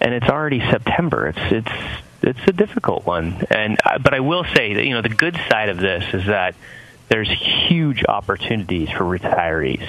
and 0.00 0.14
it's 0.14 0.28
already 0.28 0.60
September. 0.60 1.28
It's 1.28 1.52
it's 1.52 2.02
it's 2.22 2.48
a 2.48 2.52
difficult 2.52 3.04
one. 3.04 3.44
And 3.50 3.78
uh, 3.84 3.98
but 3.98 4.14
I 4.14 4.20
will 4.20 4.44
say 4.44 4.74
that 4.74 4.84
you 4.84 4.94
know 4.94 5.02
the 5.02 5.08
good 5.08 5.36
side 5.50 5.68
of 5.68 5.78
this 5.78 6.14
is 6.14 6.26
that 6.26 6.54
there's 7.08 7.30
huge 7.30 8.04
opportunities 8.08 8.88
for 8.90 9.04
retirees. 9.04 9.86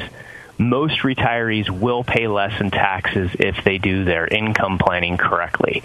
Most 0.69 0.99
retirees 0.99 1.69
will 1.69 2.03
pay 2.03 2.27
less 2.27 2.59
in 2.59 2.71
taxes 2.71 3.31
if 3.39 3.63
they 3.63 3.77
do 3.77 4.05
their 4.05 4.27
income 4.27 4.77
planning 4.77 5.17
correctly. 5.17 5.83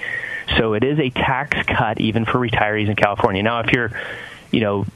So 0.56 0.74
it 0.74 0.84
is 0.84 0.98
a 0.98 1.10
tax 1.10 1.66
cut 1.66 2.00
even 2.00 2.24
for 2.24 2.38
retirees 2.38 2.88
in 2.88 2.96
California. 2.96 3.42
Now, 3.42 3.60
if 3.60 3.72
you're, 3.72 3.92
you 4.50 4.60
know, 4.60 4.86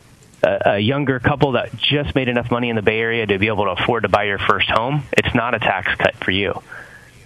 a, 0.43 0.79
younger 0.79 1.21
couple 1.21 1.53
that 1.53 1.77
just 1.77 2.15
made 2.15 2.29
enough 2.29 2.51
money 2.51 2.69
in 2.69 2.77
the 2.77 2.83
Bay 2.83 2.99
Area 2.99 3.27
to 3.27 3.39
be 3.39 3.49
able 3.49 3.65
to 3.65 3.83
afford 3.83 4.03
to 4.05 4.09
buy 4.09 4.25
your 4.25 4.39
first 4.39 4.71
home, 4.71 5.05
it's 5.13 5.35
not 5.35 5.55
a 5.55 5.59
tax 5.59 5.95
cut 5.97 6.17
for 6.17 6.31
you 6.31 6.63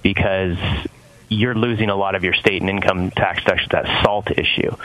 because 0.03 0.59
you're 1.29 1.55
losing 1.55 1.90
a 1.90 1.97
lot 1.97 2.14
of 2.14 2.25
your 2.25 2.35
state 2.35 2.61
and 2.61 2.71
income 2.71 3.11
tax 3.11 3.42
deductions, 3.42 3.71
that 3.73 4.03
SALT 4.03 4.31
issue. 4.38 4.77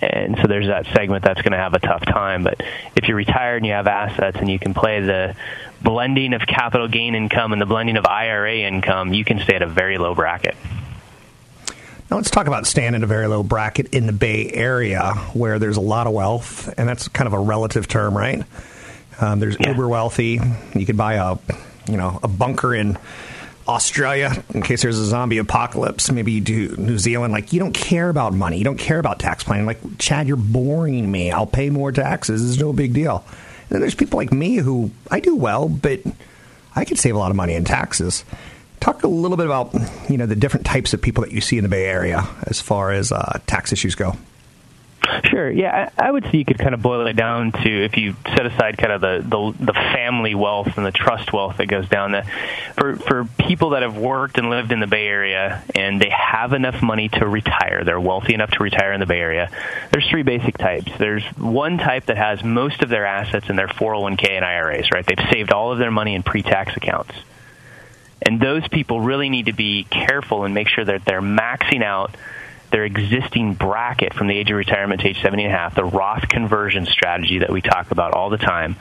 And 0.00 0.38
so 0.40 0.46
there's 0.46 0.68
that 0.68 0.86
segment 0.94 1.24
that's 1.24 1.42
going 1.42 1.52
to 1.52 1.58
have 1.58 1.74
a 1.74 1.78
tough 1.78 2.04
time. 2.04 2.42
But 2.42 2.62
if 2.96 3.06
you're 3.06 3.16
retired 3.16 3.58
and 3.58 3.66
you 3.66 3.72
have 3.72 3.86
assets 3.86 4.38
and 4.38 4.50
you 4.50 4.58
can 4.58 4.72
play 4.72 5.00
the 5.00 5.34
blending 5.82 6.32
of 6.34 6.42
capital 6.42 6.88
gain 6.88 7.14
income 7.14 7.52
and 7.52 7.60
the 7.60 7.66
blending 7.66 7.96
of 7.96 8.06
IRA 8.06 8.58
income, 8.58 9.12
you 9.12 9.24
can 9.24 9.40
stay 9.40 9.56
at 9.56 9.62
a 9.62 9.66
very 9.66 9.98
low 9.98 10.14
bracket. 10.14 10.56
Now 12.10 12.16
let's 12.16 12.30
talk 12.30 12.48
about 12.48 12.66
staying 12.66 12.94
in 12.94 13.04
a 13.04 13.06
very 13.06 13.28
low 13.28 13.42
bracket 13.42 13.94
in 13.94 14.06
the 14.06 14.12
Bay 14.12 14.50
Area 14.52 15.12
where 15.32 15.60
there's 15.60 15.76
a 15.76 15.80
lot 15.80 16.08
of 16.08 16.12
wealth, 16.12 16.72
and 16.76 16.88
that's 16.88 17.06
kind 17.08 17.28
of 17.28 17.32
a 17.32 17.38
relative 17.38 17.86
term, 17.86 18.16
right? 18.16 18.44
Um, 19.20 19.38
there's 19.38 19.56
uber 19.60 19.86
wealthy. 19.86 20.40
You 20.74 20.86
could 20.86 20.96
buy 20.96 21.14
a, 21.14 21.36
you 21.88 21.96
know, 21.96 22.18
a 22.22 22.28
bunker 22.28 22.74
in 22.74 22.98
Australia 23.68 24.42
in 24.52 24.62
case 24.62 24.82
there's 24.82 24.98
a 24.98 25.04
zombie 25.04 25.38
apocalypse. 25.38 26.10
Maybe 26.10 26.32
you 26.32 26.40
do 26.40 26.74
New 26.76 26.98
Zealand. 26.98 27.32
Like 27.32 27.52
you 27.52 27.60
don't 27.60 27.74
care 27.74 28.08
about 28.08 28.32
money. 28.32 28.58
You 28.58 28.64
don't 28.64 28.78
care 28.78 28.98
about 28.98 29.20
tax 29.20 29.44
planning. 29.44 29.66
Like 29.66 29.78
Chad, 29.98 30.26
you're 30.26 30.36
boring 30.36 31.08
me. 31.08 31.30
I'll 31.30 31.46
pay 31.46 31.70
more 31.70 31.92
taxes. 31.92 32.50
It's 32.50 32.60
no 32.60 32.72
big 32.72 32.92
deal. 32.92 33.24
There's 33.70 33.94
people 33.94 34.18
like 34.18 34.32
me 34.32 34.56
who 34.56 34.90
I 35.10 35.20
do 35.20 35.36
well, 35.36 35.68
but 35.68 36.00
I 36.74 36.84
could 36.84 36.98
save 36.98 37.14
a 37.14 37.18
lot 37.18 37.30
of 37.30 37.36
money 37.36 37.54
in 37.54 37.64
taxes. 37.64 38.24
Talk 38.80 39.02
a 39.02 39.08
little 39.08 39.36
bit 39.36 39.46
about 39.46 39.74
you 40.08 40.16
know 40.16 40.26
the 40.26 40.36
different 40.36 40.66
types 40.66 40.92
of 40.92 41.00
people 41.00 41.22
that 41.24 41.32
you 41.32 41.40
see 41.40 41.56
in 41.56 41.62
the 41.62 41.68
Bay 41.68 41.84
Area 41.84 42.26
as 42.44 42.60
far 42.60 42.92
as 42.92 43.12
uh, 43.12 43.38
tax 43.46 43.72
issues 43.72 43.94
go. 43.94 44.16
Sure. 45.24 45.50
Yeah, 45.50 45.90
I 45.96 46.08
I 46.08 46.10
would 46.10 46.24
say 46.24 46.38
you 46.38 46.44
could 46.44 46.58
kind 46.58 46.74
of 46.74 46.82
boil 46.82 47.06
it 47.06 47.14
down 47.14 47.52
to 47.52 47.84
if 47.84 47.96
you 47.96 48.16
set 48.26 48.46
aside 48.46 48.76
kind 48.78 48.92
of 48.92 49.00
the 49.00 49.20
the, 49.22 49.64
the 49.66 49.72
family 49.72 50.34
wealth 50.34 50.76
and 50.76 50.84
the 50.84 50.92
trust 50.92 51.32
wealth 51.32 51.58
that 51.58 51.66
goes 51.66 51.88
down. 51.88 52.12
That 52.12 52.26
for 52.76 52.96
for 52.96 53.24
people 53.38 53.70
that 53.70 53.82
have 53.82 53.96
worked 53.96 54.38
and 54.38 54.50
lived 54.50 54.72
in 54.72 54.80
the 54.80 54.86
Bay 54.86 55.06
Area 55.06 55.62
and 55.74 56.00
they 56.00 56.10
have 56.10 56.52
enough 56.52 56.82
money 56.82 57.08
to 57.08 57.26
retire, 57.26 57.84
they're 57.84 58.00
wealthy 58.00 58.34
enough 58.34 58.50
to 58.52 58.62
retire 58.62 58.92
in 58.92 59.00
the 59.00 59.06
Bay 59.06 59.20
Area. 59.20 59.50
There's 59.92 60.08
three 60.08 60.22
basic 60.22 60.58
types. 60.58 60.90
There's 60.98 61.24
one 61.36 61.78
type 61.78 62.06
that 62.06 62.16
has 62.16 62.42
most 62.42 62.82
of 62.82 62.88
their 62.88 63.06
assets 63.06 63.48
in 63.48 63.56
their 63.56 63.68
401k 63.68 64.30
and 64.30 64.44
IRAs. 64.44 64.90
Right, 64.92 65.06
they've 65.06 65.28
saved 65.32 65.52
all 65.52 65.72
of 65.72 65.78
their 65.78 65.90
money 65.90 66.14
in 66.14 66.22
pre-tax 66.22 66.76
accounts. 66.76 67.14
And 68.22 68.40
those 68.40 68.66
people 68.68 69.00
really 69.00 69.30
need 69.30 69.46
to 69.46 69.52
be 69.52 69.84
careful 69.84 70.44
and 70.44 70.54
make 70.54 70.68
sure 70.68 70.84
that 70.84 71.04
they're 71.04 71.22
maxing 71.22 71.82
out 71.82 72.14
their 72.70 72.84
existing 72.84 73.54
bracket 73.54 74.14
from 74.14 74.28
the 74.28 74.36
age 74.36 74.50
of 74.50 74.56
retirement 74.56 75.00
to 75.00 75.08
age 75.08 75.20
70 75.22 75.44
and 75.44 75.52
a 75.52 75.56
half, 75.56 75.74
the 75.74 75.84
Roth 75.84 76.28
conversion 76.28 76.86
strategy 76.86 77.38
that 77.38 77.50
we 77.50 77.60
talk 77.60 77.90
about 77.90 78.14
all 78.14 78.30
the 78.30 78.38
time, 78.38 78.76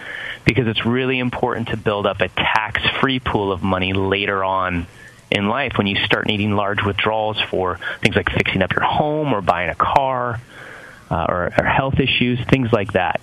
because 0.46 0.68
it's 0.68 0.86
really 0.86 1.20
important 1.20 1.70
to 1.70 1.78
build 1.78 2.06
up 2.06 2.22
a 2.22 2.30
tax 2.30 2.82
free 3.00 3.20
pool 3.20 3.52
of 3.52 3.64
money 3.64 3.94
later 3.94 4.44
on 4.44 4.88
in 5.32 5.48
life 5.48 5.74
when 5.78 5.88
you 5.88 5.96
start 6.06 6.28
needing 6.28 6.56
large 6.56 6.84
withdrawals 6.84 7.40
for 7.50 7.80
things 8.02 8.16
like 8.16 8.30
fixing 8.32 8.62
up 8.62 8.72
your 8.72 8.84
home 8.84 9.34
or 9.34 9.42
buying 9.42 9.70
a 9.70 9.76
car 9.76 10.40
uh, 11.12 11.26
or, 11.28 11.54
or 11.58 11.64
health 11.64 12.00
issues, 12.00 12.40
things 12.48 12.72
like 12.72 12.94
that. 12.94 13.22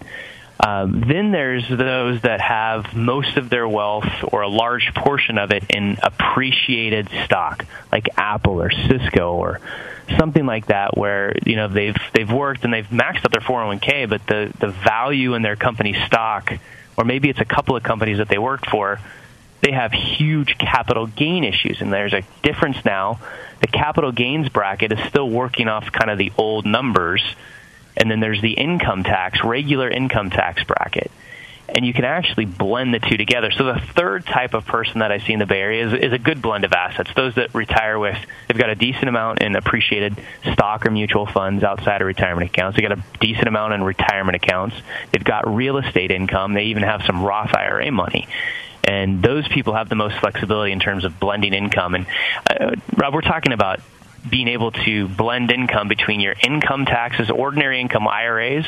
Um, 0.58 1.02
then 1.06 1.32
there's 1.32 1.68
those 1.68 2.22
that 2.22 2.40
have 2.40 2.94
most 2.94 3.36
of 3.36 3.50
their 3.50 3.68
wealth 3.68 4.08
or 4.32 4.42
a 4.42 4.48
large 4.48 4.92
portion 4.94 5.36
of 5.36 5.50
it 5.50 5.64
in 5.68 5.98
appreciated 6.02 7.08
stock, 7.24 7.66
like 7.92 8.08
Apple 8.16 8.62
or 8.62 8.70
Cisco 8.70 9.34
or 9.34 9.60
something 10.18 10.46
like 10.46 10.66
that, 10.66 10.96
where 10.96 11.36
you 11.44 11.56
know 11.56 11.68
they've 11.68 11.96
they've 12.14 12.30
worked 12.30 12.64
and 12.64 12.72
they've 12.72 12.88
maxed 12.88 13.24
out 13.24 13.32
their 13.32 13.42
401k, 13.42 14.08
but 14.08 14.26
the 14.26 14.52
the 14.58 14.68
value 14.68 15.34
in 15.34 15.42
their 15.42 15.56
company 15.56 15.94
stock 16.06 16.52
or 16.96 17.04
maybe 17.04 17.28
it's 17.28 17.40
a 17.40 17.44
couple 17.44 17.76
of 17.76 17.82
companies 17.82 18.18
that 18.18 18.28
they 18.28 18.38
worked 18.38 18.68
for, 18.68 18.98
they 19.62 19.72
have 19.72 19.92
huge 19.92 20.56
capital 20.58 21.06
gain 21.06 21.44
issues. 21.44 21.80
And 21.80 21.92
there's 21.92 22.12
a 22.12 22.22
difference 22.42 22.84
now. 22.84 23.20
The 23.60 23.66
capital 23.66 24.12
gains 24.12 24.48
bracket 24.48 24.92
is 24.92 24.98
still 25.08 25.28
working 25.28 25.68
off 25.68 25.92
kind 25.92 26.10
of 26.10 26.18
the 26.18 26.32
old 26.38 26.66
numbers. 26.66 27.22
And 27.96 28.10
then 28.10 28.20
there's 28.20 28.42
the 28.42 28.52
income 28.52 29.02
tax, 29.02 29.42
regular 29.42 29.90
income 29.90 30.30
tax 30.30 30.62
bracket 30.64 31.10
and 31.68 31.84
you 31.84 31.92
can 31.92 32.04
actually 32.04 32.44
blend 32.44 32.94
the 32.94 33.00
two 33.00 33.16
together. 33.16 33.50
So 33.50 33.64
the 33.64 33.80
third 33.94 34.24
type 34.24 34.54
of 34.54 34.66
person 34.66 35.00
that 35.00 35.10
I 35.10 35.18
see 35.18 35.32
in 35.32 35.38
the 35.38 35.46
Bay 35.46 35.60
Area 35.60 35.86
is, 35.86 35.92
is 35.92 36.12
a 36.12 36.18
good 36.18 36.40
blend 36.40 36.64
of 36.64 36.72
assets. 36.72 37.10
Those 37.14 37.34
that 37.34 37.54
retire 37.54 37.98
with, 37.98 38.16
they've 38.46 38.58
got 38.58 38.70
a 38.70 38.74
decent 38.74 39.08
amount 39.08 39.42
in 39.42 39.56
appreciated 39.56 40.16
stock 40.52 40.86
or 40.86 40.90
mutual 40.90 41.26
funds 41.26 41.64
outside 41.64 42.00
of 42.00 42.06
retirement 42.06 42.50
accounts. 42.50 42.76
They've 42.76 42.88
got 42.88 42.98
a 42.98 43.02
decent 43.20 43.48
amount 43.48 43.74
in 43.74 43.82
retirement 43.82 44.36
accounts. 44.36 44.76
They've 45.12 45.24
got 45.24 45.52
real 45.52 45.78
estate 45.78 46.10
income. 46.10 46.54
They 46.54 46.64
even 46.64 46.84
have 46.84 47.02
some 47.04 47.22
Roth 47.22 47.54
IRA 47.54 47.90
money. 47.90 48.28
And 48.84 49.20
those 49.20 49.48
people 49.48 49.74
have 49.74 49.88
the 49.88 49.96
most 49.96 50.16
flexibility 50.18 50.70
in 50.70 50.78
terms 50.78 51.04
of 51.04 51.18
blending 51.18 51.52
income. 51.52 51.96
And 51.96 52.06
uh, 52.48 52.76
Rob, 52.96 53.14
we're 53.14 53.20
talking 53.22 53.52
about 53.52 53.80
being 54.28 54.48
able 54.48 54.72
to 54.72 55.08
blend 55.08 55.50
income 55.50 55.88
between 55.88 56.20
your 56.20 56.34
income 56.42 56.84
taxes, 56.86 57.30
ordinary 57.30 57.80
income 57.80 58.08
IRAs, 58.08 58.66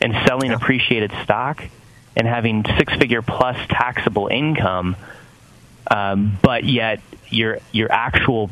and 0.00 0.14
selling 0.26 0.52
appreciated 0.52 1.12
stock 1.24 1.62
and 2.16 2.26
having 2.26 2.64
six 2.78 2.92
figure 2.94 3.22
plus 3.22 3.56
taxable 3.68 4.28
income, 4.28 4.96
um, 5.90 6.38
but 6.42 6.64
yet 6.64 7.00
your 7.28 7.58
your 7.72 7.90
actual 7.90 8.50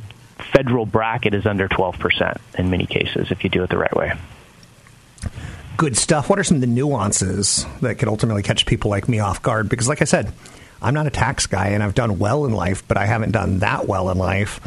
federal 0.52 0.86
bracket 0.86 1.34
is 1.34 1.44
under 1.44 1.68
12% 1.68 2.38
in 2.58 2.70
many 2.70 2.86
cases 2.86 3.30
if 3.30 3.44
you 3.44 3.50
do 3.50 3.62
it 3.62 3.70
the 3.70 3.76
right 3.76 3.94
way. 3.94 4.12
Good 5.76 5.96
stuff. 5.96 6.28
What 6.28 6.38
are 6.38 6.44
some 6.44 6.56
of 6.56 6.60
the 6.60 6.66
nuances 6.66 7.66
that 7.80 7.96
could 7.96 8.08
ultimately 8.08 8.42
catch 8.42 8.66
people 8.66 8.90
like 8.90 9.08
me 9.08 9.18
off 9.18 9.42
guard? 9.42 9.68
Because, 9.68 9.88
like 9.88 10.02
I 10.02 10.04
said, 10.04 10.32
I'm 10.82 10.94
not 10.94 11.06
a 11.06 11.10
tax 11.10 11.46
guy 11.46 11.68
and 11.68 11.82
I've 11.82 11.94
done 11.94 12.18
well 12.18 12.44
in 12.44 12.52
life, 12.52 12.86
but 12.86 12.96
I 12.96 13.06
haven't 13.06 13.32
done 13.32 13.60
that 13.60 13.86
well 13.86 14.10
in 14.10 14.18
life. 14.18 14.60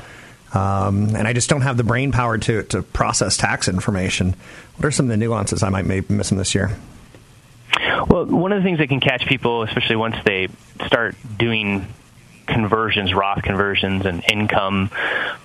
Um, 0.53 1.15
and 1.15 1.27
I 1.27 1.33
just 1.33 1.49
don't 1.49 1.61
have 1.61 1.77
the 1.77 1.83
brain 1.83 2.11
power 2.11 2.37
to, 2.37 2.63
to 2.63 2.83
process 2.83 3.37
tax 3.37 3.67
information. 3.67 4.35
What 4.77 4.85
are 4.85 4.91
some 4.91 5.07
of 5.07 5.09
the 5.09 5.17
nuances 5.17 5.63
I 5.63 5.69
might 5.69 5.87
be 5.87 6.01
missing 6.13 6.37
this 6.37 6.53
year? 6.53 6.77
Well, 8.07 8.25
one 8.25 8.51
of 8.51 8.61
the 8.61 8.63
things 8.63 8.79
that 8.79 8.89
can 8.89 8.99
catch 8.99 9.25
people, 9.25 9.63
especially 9.63 9.95
once 9.95 10.15
they 10.23 10.49
start 10.85 11.15
doing 11.37 11.87
conversions, 12.45 13.13
Roth 13.13 13.41
conversions, 13.41 14.05
and 14.05 14.23
income 14.29 14.91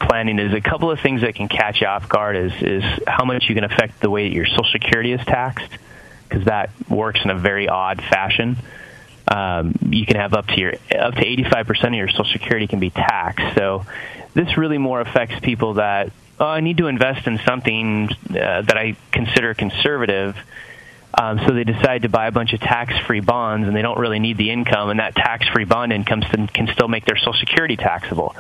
planning, 0.01 0.39
is 0.39 0.53
a 0.53 0.61
couple 0.61 0.91
of 0.91 1.01
things 1.01 1.23
that 1.23 1.35
can 1.35 1.49
catch 1.49 1.81
you 1.81 1.87
off 1.87 2.09
guard. 2.09 2.37
Is 2.37 2.53
is 2.61 2.85
how 3.07 3.25
much 3.25 3.49
you 3.49 3.55
can 3.55 3.65
affect 3.65 4.01
the 4.01 4.11
way 4.11 4.29
that 4.29 4.35
your 4.35 4.47
Social 4.47 4.65
Security 4.73 5.13
is 5.13 5.25
taxed, 5.25 5.71
because 6.29 6.45
that 6.47 6.71
works 6.89 7.21
in 7.25 7.31
a 7.31 7.39
very 7.39 7.69
odd 7.69 8.03
fashion. 8.03 8.57
Um, 9.27 9.75
you 9.89 10.07
can 10.07 10.17
have 10.17 10.35
up 10.35 10.47
to 10.49 10.59
your 10.59 10.75
up 10.75 11.15
to 11.15 11.25
85% 11.25 11.85
of 11.89 11.95
your 11.95 12.09
Social 12.09 12.25
Security 12.27 12.67
can 12.67 12.81
be 12.81 12.91
taxed. 12.91 13.55
So 13.55 13.87
this 14.39 14.57
really 14.57 14.79
more 14.79 15.01
affects 15.01 15.41
people 15.41 15.75
that 15.75 16.13
oh, 16.41 16.47
I 16.47 16.61
need 16.61 16.79
to 16.79 16.87
invest 16.87 17.27
in 17.27 17.39
something 17.45 18.09
uh, 18.31 18.63
that 18.63 18.77
I 18.77 18.97
consider 19.11 19.55
conservative 19.55 20.37
um, 21.15 21.41
so 21.47 21.55
they 21.55 21.65
decide 21.65 22.03
to 22.03 22.09
buy 22.09 22.27
a 22.27 22.33
bunch 22.33 22.53
of 22.53 22.61
tax-free 22.61 23.21
bonds, 23.21 23.67
and 23.67 23.77
they 23.77 23.83
don't 23.83 23.99
really 23.99 24.19
need 24.19 24.37
the 24.37 24.51
income, 24.51 24.91
and 24.91 25.01
that 25.01 25.17
tax-free 25.17 25.65
bond 25.65 25.93
income 25.93 26.21
can 26.21 26.69
still 26.73 26.89
make 26.89 27.07
their 27.07 27.17
Social 27.17 27.33
Security 27.33 27.77
taxable. 27.77 28.37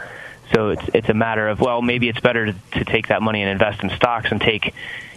So 0.54 0.70
it's 0.70 0.84
it's 0.94 1.08
a 1.08 1.14
matter 1.14 1.48
of 1.48 1.60
well, 1.60 1.82
maybe 1.82 2.08
it's 2.08 2.20
better 2.20 2.52
to, 2.52 2.54
to 2.72 2.84
take 2.84 3.08
that 3.08 3.22
money 3.22 3.42
and 3.42 3.50
invest 3.50 3.82
in 3.82 3.90
stocks 3.90 4.30
and 4.30 4.40
take 4.40 4.74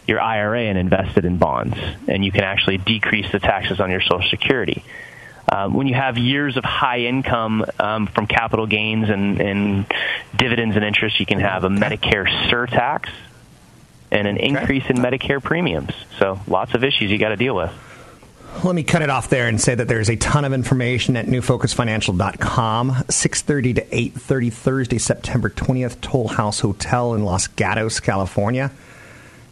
your 0.08 0.20
IRA 0.20 0.64
and 0.64 0.78
invest 0.78 1.18
it 1.18 1.26
in 1.26 1.38
bonds, 1.38 1.78
and 2.08 2.24
you 2.26 2.32
can 2.32 2.44
actually 2.44 2.78
decrease 2.78 3.32
the 3.32 3.40
taxes 3.40 3.80
on 3.80 3.92
your 3.92 4.02
Social 4.02 4.28
Security. 4.30 4.84
Um, 5.50 5.74
when 5.74 5.88
you 5.88 5.94
have 5.96 6.18
years 6.18 6.58
of 6.58 6.64
high 6.64 7.00
income 7.00 7.66
um, 7.80 8.08
from 8.08 8.28
capital 8.28 8.68
gains 8.68 9.10
and, 9.10 9.42
and 9.42 9.86
dividends 10.36 10.76
and 10.76 10.86
interest, 10.86 11.20
you 11.20 11.26
can 11.26 11.40
have 11.40 11.64
a 11.64 11.70
Medicare 11.70 12.28
surtax, 12.50 13.10
and 14.12 14.28
an 14.28 14.38
increase 14.38 14.84
in 14.90 14.98
Medicare 14.98 15.42
premiums. 15.42 15.94
So 16.20 16.40
lots 16.48 16.74
of 16.74 16.84
issues 16.84 17.12
you 17.12 17.18
got 17.18 17.30
to 17.30 17.38
deal 17.38 17.56
with. 17.56 17.72
Let 18.64 18.76
me 18.76 18.84
cut 18.84 19.02
it 19.02 19.10
off 19.10 19.30
there 19.30 19.48
and 19.48 19.60
say 19.60 19.74
that 19.74 19.88
there's 19.88 20.10
a 20.10 20.18
ton 20.18 20.46
of 20.46 20.54
information 20.54 21.16
at 21.16 21.26
newfocusfinancial.com. 21.26 22.92
6:30 22.92 23.76
to 23.76 23.86
8:30 23.86 24.54
Thursday, 24.54 24.98
September 24.98 25.50
20th, 25.50 26.02
Toll 26.02 26.28
House 26.28 26.60
Hotel 26.60 27.14
in 27.16 27.24
Los 27.24 27.48
Gatos, 27.48 28.00
California. 28.00 28.72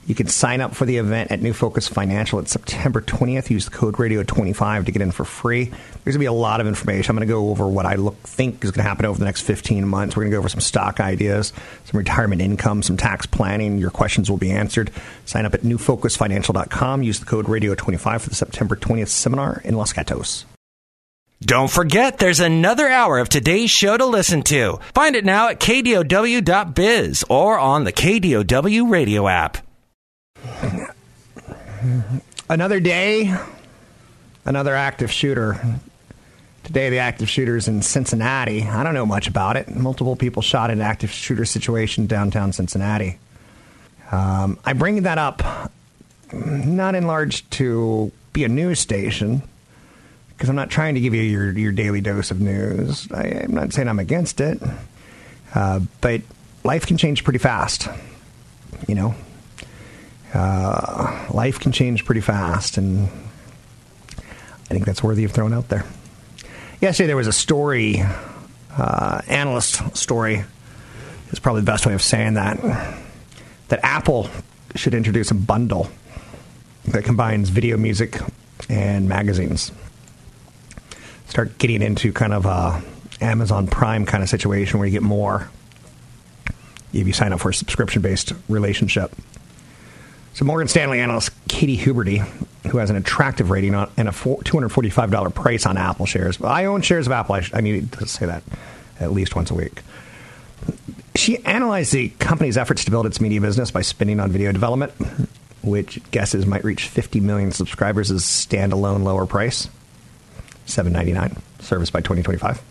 You 0.09 0.15
can 0.15 0.25
sign 0.25 0.59
up 0.59 0.73
for 0.73 0.85
the 0.85 0.97
event 0.97 1.29
at 1.29 1.39
New 1.39 1.53
Focus 1.53 1.87
Financial. 1.87 2.39
It's 2.39 2.51
September 2.51 2.99
20th. 2.99 3.51
Use 3.51 3.65
the 3.65 3.71
code 3.71 3.93
radio25 3.93 4.87
to 4.87 4.91
get 4.91 5.03
in 5.03 5.11
for 5.11 5.23
free. 5.23 5.65
There's 5.65 5.77
going 6.03 6.13
to 6.13 6.19
be 6.19 6.25
a 6.25 6.33
lot 6.33 6.59
of 6.61 6.65
information. 6.65 7.11
I'm 7.11 7.17
going 7.17 7.27
to 7.27 7.31
go 7.31 7.51
over 7.51 7.67
what 7.67 7.85
I 7.85 7.93
look, 7.93 8.15
think 8.23 8.63
is 8.63 8.71
going 8.71 8.83
to 8.83 8.89
happen 8.89 9.05
over 9.05 9.19
the 9.19 9.25
next 9.25 9.41
15 9.43 9.87
months. 9.87 10.15
We're 10.15 10.23
going 10.23 10.31
to 10.31 10.35
go 10.35 10.39
over 10.39 10.49
some 10.49 10.61
stock 10.61 10.99
ideas, 10.99 11.53
some 11.85 11.99
retirement 11.99 12.41
income, 12.41 12.81
some 12.81 12.97
tax 12.97 13.27
planning. 13.27 13.77
Your 13.77 13.91
questions 13.91 14.31
will 14.31 14.37
be 14.37 14.49
answered. 14.49 14.89
Sign 15.25 15.45
up 15.45 15.53
at 15.53 15.61
newfocusfinancial.com. 15.61 17.03
Use 17.03 17.19
the 17.19 17.27
code 17.27 17.45
radio25 17.45 18.21
for 18.21 18.29
the 18.29 18.35
September 18.35 18.75
20th 18.75 19.09
seminar 19.09 19.61
in 19.63 19.75
Los 19.75 19.93
Gatos. 19.93 20.43
Don't 21.39 21.69
forget, 21.69 22.17
there's 22.17 22.39
another 22.39 22.89
hour 22.89 23.19
of 23.19 23.29
today's 23.29 23.69
show 23.69 23.95
to 23.95 24.07
listen 24.07 24.41
to. 24.41 24.79
Find 24.95 25.15
it 25.15 25.23
now 25.23 25.49
at 25.49 25.59
kdow.biz 25.59 27.25
or 27.29 27.59
on 27.59 27.83
the 27.83 27.93
KDOW 27.93 28.89
radio 28.89 29.27
app. 29.27 29.68
Another 32.49 32.79
day, 32.79 33.35
another 34.43 34.75
active 34.75 35.11
shooter. 35.11 35.61
Today, 36.63 36.89
the 36.89 36.99
active 36.99 37.29
shooter's 37.29 37.67
in 37.67 37.81
Cincinnati. 37.81 38.63
I 38.63 38.83
don't 38.83 38.93
know 38.93 39.05
much 39.05 39.27
about 39.27 39.55
it. 39.55 39.69
Multiple 39.73 40.15
people 40.15 40.41
shot 40.41 40.71
in 40.71 40.79
an 40.79 40.85
active 40.85 41.11
shooter 41.11 41.45
situation 41.45 42.07
downtown 42.07 42.51
Cincinnati. 42.51 43.17
Um, 44.11 44.59
I 44.65 44.73
bring 44.73 45.03
that 45.03 45.17
up 45.17 45.71
not 46.33 46.95
in 46.95 47.07
large 47.07 47.47
to 47.51 48.11
be 48.33 48.43
a 48.43 48.49
news 48.49 48.79
station 48.79 49.41
because 50.29 50.49
I'm 50.49 50.55
not 50.55 50.69
trying 50.69 50.95
to 50.95 51.01
give 51.01 51.13
you 51.13 51.21
your, 51.21 51.51
your 51.51 51.71
daily 51.71 52.01
dose 52.01 52.31
of 52.31 52.39
news. 52.39 53.11
I, 53.11 53.27
am 53.27 53.53
not 53.53 53.73
saying 53.73 53.87
I'm 53.87 53.99
against 53.99 54.39
it, 54.41 54.61
uh, 55.53 55.81
but 56.01 56.21
life 56.63 56.85
can 56.85 56.97
change 56.97 57.23
pretty 57.23 57.39
fast. 57.39 57.87
You 58.87 58.95
know, 58.95 59.15
uh, 60.33 61.27
life 61.31 61.59
can 61.59 61.71
change 61.71 62.05
pretty 62.05 62.21
fast, 62.21 62.77
and 62.77 63.09
I 64.17 64.73
think 64.73 64.85
that's 64.85 65.03
worthy 65.03 65.23
of 65.23 65.31
throwing 65.31 65.53
out 65.53 65.69
there. 65.69 65.85
Yesterday 66.81 67.07
there 67.07 67.17
was 67.17 67.27
a 67.27 67.33
story, 67.33 68.03
uh, 68.77 69.21
analyst 69.27 69.97
story, 69.97 70.43
is 71.31 71.39
probably 71.39 71.61
the 71.61 71.65
best 71.65 71.85
way 71.85 71.93
of 71.93 72.01
saying 72.01 72.35
that, 72.35 72.59
that 73.67 73.79
Apple 73.83 74.29
should 74.75 74.93
introduce 74.93 75.31
a 75.31 75.35
bundle 75.35 75.89
that 76.85 77.03
combines 77.03 77.49
video, 77.49 77.77
music, 77.77 78.19
and 78.69 79.07
magazines. 79.09 79.71
Start 81.27 81.57
getting 81.57 81.81
into 81.81 82.11
kind 82.11 82.33
of 82.33 82.45
a 82.45 82.81
Amazon 83.21 83.67
Prime 83.67 84.05
kind 84.05 84.23
of 84.23 84.29
situation 84.29 84.79
where 84.79 84.87
you 84.87 84.91
get 84.91 85.03
more 85.03 85.49
if 86.93 87.05
you 87.05 87.13
sign 87.13 87.33
up 87.33 87.39
for 87.39 87.49
a 87.49 87.53
subscription 87.53 88.01
based 88.01 88.33
relationship. 88.47 89.11
So 90.39 90.45
Morgan 90.45 90.69
Stanley 90.69 91.01
analyst 91.01 91.31
Katie 91.49 91.77
Huberty, 91.77 92.25
who 92.67 92.77
has 92.77 92.89
an 92.89 92.95
attractive 92.95 93.49
rating 93.49 93.75
on, 93.75 93.91
and 93.97 94.07
a 94.07 94.11
$245 94.11 95.35
price 95.35 95.65
on 95.65 95.75
Apple 95.75 96.05
shares. 96.05 96.41
I 96.41 96.63
own 96.63 96.81
shares 96.81 97.07
of 97.07 97.11
Apple. 97.11 97.35
I, 97.35 97.41
sh- 97.41 97.51
I 97.53 97.59
need 97.59 97.91
to 97.91 98.07
say 98.07 98.25
that 98.25 98.41
at 99.01 99.11
least 99.11 99.35
once 99.35 99.51
a 99.51 99.53
week. 99.53 99.81
She 101.13 101.43
analyzed 101.43 101.91
the 101.91 102.07
company's 102.19 102.57
efforts 102.57 102.85
to 102.85 102.91
build 102.91 103.05
its 103.05 103.19
media 103.19 103.41
business 103.41 103.69
by 103.69 103.81
spending 103.81 104.21
on 104.21 104.31
video 104.31 104.53
development, 104.53 104.93
which 105.61 105.99
guesses 106.11 106.45
might 106.45 106.63
reach 106.63 106.87
50 106.87 107.19
million 107.19 107.51
subscribers 107.51 108.09
as 108.09 108.23
standalone 108.23 109.03
lower 109.03 109.25
price, 109.25 109.67
7.99, 110.67 111.37
service 111.61 111.89
by 111.89 111.99
2025. 111.99 112.61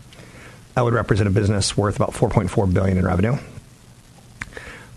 That 0.73 0.81
would 0.81 0.95
represent 0.95 1.27
a 1.27 1.31
business 1.31 1.77
worth 1.77 1.97
about 1.97 2.13
4.4 2.13 2.73
billion 2.73 2.97
in 2.97 3.05
revenue, 3.05 3.37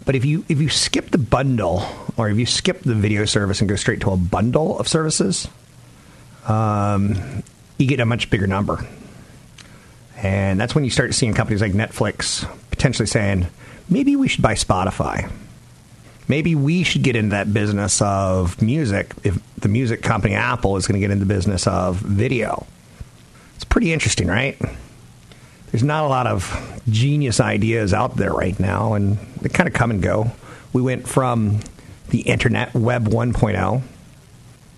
but 0.07 0.15
if 0.15 0.25
you 0.25 0.47
if 0.49 0.59
you 0.59 0.71
skip 0.71 1.11
the 1.11 1.19
bundle 1.19 1.87
or 2.17 2.29
if 2.29 2.39
you 2.39 2.47
skip 2.47 2.81
the 2.83 2.95
video 2.95 3.25
service 3.25 3.61
and 3.61 3.69
go 3.69 3.77
straight 3.77 4.01
to 4.03 4.11
a 4.11 4.17
bundle 4.17 4.79
of 4.79 4.89
services, 4.89 5.49
um, 6.47 7.43
you 7.79 7.87
get 7.87 8.01
a 8.01 8.07
much 8.07 8.31
bigger 8.31 8.47
number. 8.47 8.87
And 10.17 10.61
that's 10.61 10.75
when 10.75 10.85
you 10.85 10.91
start 10.91 11.15
seeing 11.15 11.35
companies 11.35 11.61
like 11.61 11.73
Netflix 11.73 12.49
potentially 12.71 13.07
saying, 13.07 13.47
maybe 13.89 14.17
we 14.17 14.29
should 14.29 14.43
buy 14.43 14.55
Spotify. 14.55 15.31
Maybe 16.29 16.55
we 16.55 16.85
should 16.85 17.03
get 17.03 17.17
into 17.17 17.31
that 17.31 17.53
business 17.53 18.01
of 18.01 18.61
music 18.63 19.13
if 19.25 19.39
the 19.57 19.69
music 19.69 20.03
company 20.03 20.35
Apple 20.35 20.77
is 20.77 20.87
going 20.87 20.95
to 20.95 21.01
get 21.01 21.11
into 21.11 21.25
the 21.25 21.35
business 21.35 21.67
of 21.67 21.97
video. 21.97 22.67
It's 23.57 23.65
pretty 23.65 23.93
interesting, 23.93 24.29
right? 24.29 24.59
there's 25.73 25.83
not 25.83 26.05
a 26.05 26.09
lot 26.09 26.27
of 26.27 26.81
genius 26.89 27.41
ideas 27.41 27.95
out 27.95 28.17
there 28.17 28.33
right 28.33 28.59
now, 28.61 28.93
and 28.93 29.17
they 29.41 29.49
kind 29.49 29.67
of 29.67 29.75
come 29.75 29.91
and 29.91 30.03
go. 30.03 30.31
We 30.75 30.83
went 30.83 31.09
from 31.09 31.61
the 32.13 32.21
internet, 32.21 32.75
Web 32.75 33.09
1.0, 33.09 33.83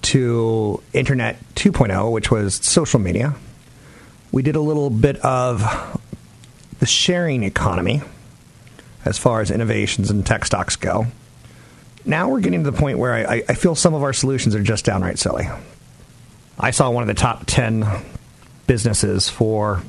to 0.02 0.82
Internet 0.92 1.36
2.0, 1.56 2.12
which 2.12 2.30
was 2.30 2.54
social 2.54 3.00
media. 3.00 3.34
We 4.30 4.42
did 4.42 4.54
a 4.54 4.60
little 4.60 4.88
bit 4.88 5.16
of 5.16 5.60
the 6.78 6.86
sharing 6.86 7.42
economy 7.42 8.02
as 9.04 9.18
far 9.18 9.40
as 9.40 9.50
innovations 9.50 10.10
and 10.10 10.24
tech 10.24 10.44
stocks 10.44 10.76
go. 10.76 11.08
Now 12.04 12.28
we're 12.28 12.40
getting 12.40 12.62
to 12.62 12.70
the 12.70 12.78
point 12.78 12.98
where 12.98 13.28
I, 13.28 13.42
I 13.48 13.54
feel 13.54 13.74
some 13.74 13.94
of 13.94 14.04
our 14.04 14.12
solutions 14.12 14.54
are 14.54 14.62
just 14.62 14.84
downright 14.84 15.18
silly. 15.18 15.48
I 16.58 16.70
saw 16.70 16.88
one 16.90 17.02
of 17.02 17.08
the 17.08 17.14
top 17.14 17.46
10 17.46 17.84
businesses 18.68 19.28
for 19.28 19.82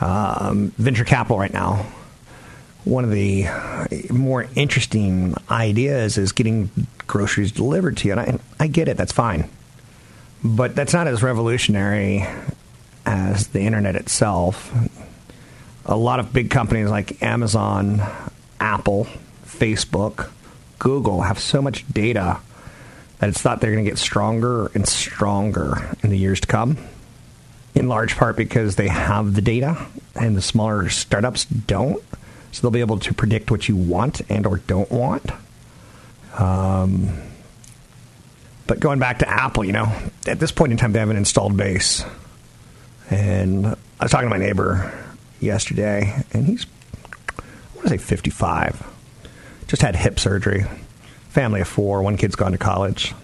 um, 0.00 0.72
venture 0.78 1.04
capital 1.04 1.38
right 1.38 1.52
now. 1.52 1.84
One 2.84 3.04
of 3.04 3.10
the 3.10 3.46
more 4.10 4.48
interesting 4.54 5.34
ideas 5.50 6.16
is 6.18 6.32
getting 6.32 6.70
groceries 7.06 7.52
delivered 7.52 7.96
to 7.98 8.08
you. 8.08 8.14
And 8.14 8.20
I, 8.20 8.64
I 8.64 8.66
get 8.66 8.88
it, 8.88 8.96
that's 8.96 9.12
fine. 9.12 9.48
But 10.42 10.74
that's 10.74 10.94
not 10.94 11.06
as 11.06 11.22
revolutionary 11.22 12.26
as 13.04 13.48
the 13.48 13.60
internet 13.60 13.96
itself. 13.96 14.72
A 15.84 15.96
lot 15.96 16.20
of 16.20 16.32
big 16.32 16.50
companies 16.50 16.88
like 16.88 17.22
Amazon, 17.22 18.02
Apple, 18.60 19.06
Facebook, 19.44 20.30
Google 20.78 21.22
have 21.22 21.38
so 21.38 21.60
much 21.60 21.86
data 21.92 22.38
that 23.18 23.28
it's 23.28 23.40
thought 23.40 23.60
they're 23.60 23.72
going 23.72 23.84
to 23.84 23.90
get 23.90 23.98
stronger 23.98 24.68
and 24.74 24.88
stronger 24.88 25.94
in 26.02 26.10
the 26.10 26.18
years 26.18 26.40
to 26.40 26.46
come. 26.46 26.78
In 27.74 27.88
large 27.88 28.16
part 28.16 28.36
because 28.36 28.76
they 28.76 28.88
have 28.88 29.34
the 29.34 29.42
data 29.42 29.86
and 30.14 30.36
the 30.36 30.42
smaller 30.42 30.88
startups 30.88 31.44
don't. 31.44 32.02
So 32.52 32.62
they'll 32.62 32.70
be 32.70 32.80
able 32.80 32.98
to 33.00 33.14
predict 33.14 33.50
what 33.50 33.68
you 33.68 33.76
want 33.76 34.22
and 34.28 34.46
or 34.46 34.58
don't 34.58 34.90
want. 34.90 35.30
Um, 36.38 37.20
but 38.66 38.80
going 38.80 38.98
back 38.98 39.18
to 39.18 39.28
Apple, 39.28 39.64
you 39.64 39.72
know, 39.72 39.92
at 40.26 40.38
this 40.38 40.52
point 40.52 40.72
in 40.72 40.78
time, 40.78 40.92
they 40.92 41.00
have 41.00 41.10
an 41.10 41.16
installed 41.16 41.56
base. 41.56 42.04
And 43.10 43.66
I 43.66 44.04
was 44.04 44.12
talking 44.12 44.28
to 44.28 44.38
my 44.38 44.44
neighbor 44.44 44.92
yesterday, 45.40 46.22
and 46.32 46.46
he's, 46.46 46.66
I 47.38 47.42
want 47.74 47.82
to 47.82 47.88
say 47.90 47.98
55. 47.98 48.86
Just 49.66 49.82
had 49.82 49.96
hip 49.96 50.20
surgery. 50.20 50.64
Family 51.30 51.60
of 51.60 51.68
four. 51.68 52.02
One 52.02 52.16
kid's 52.16 52.36
gone 52.36 52.52
to 52.52 52.58
college. 52.58 53.14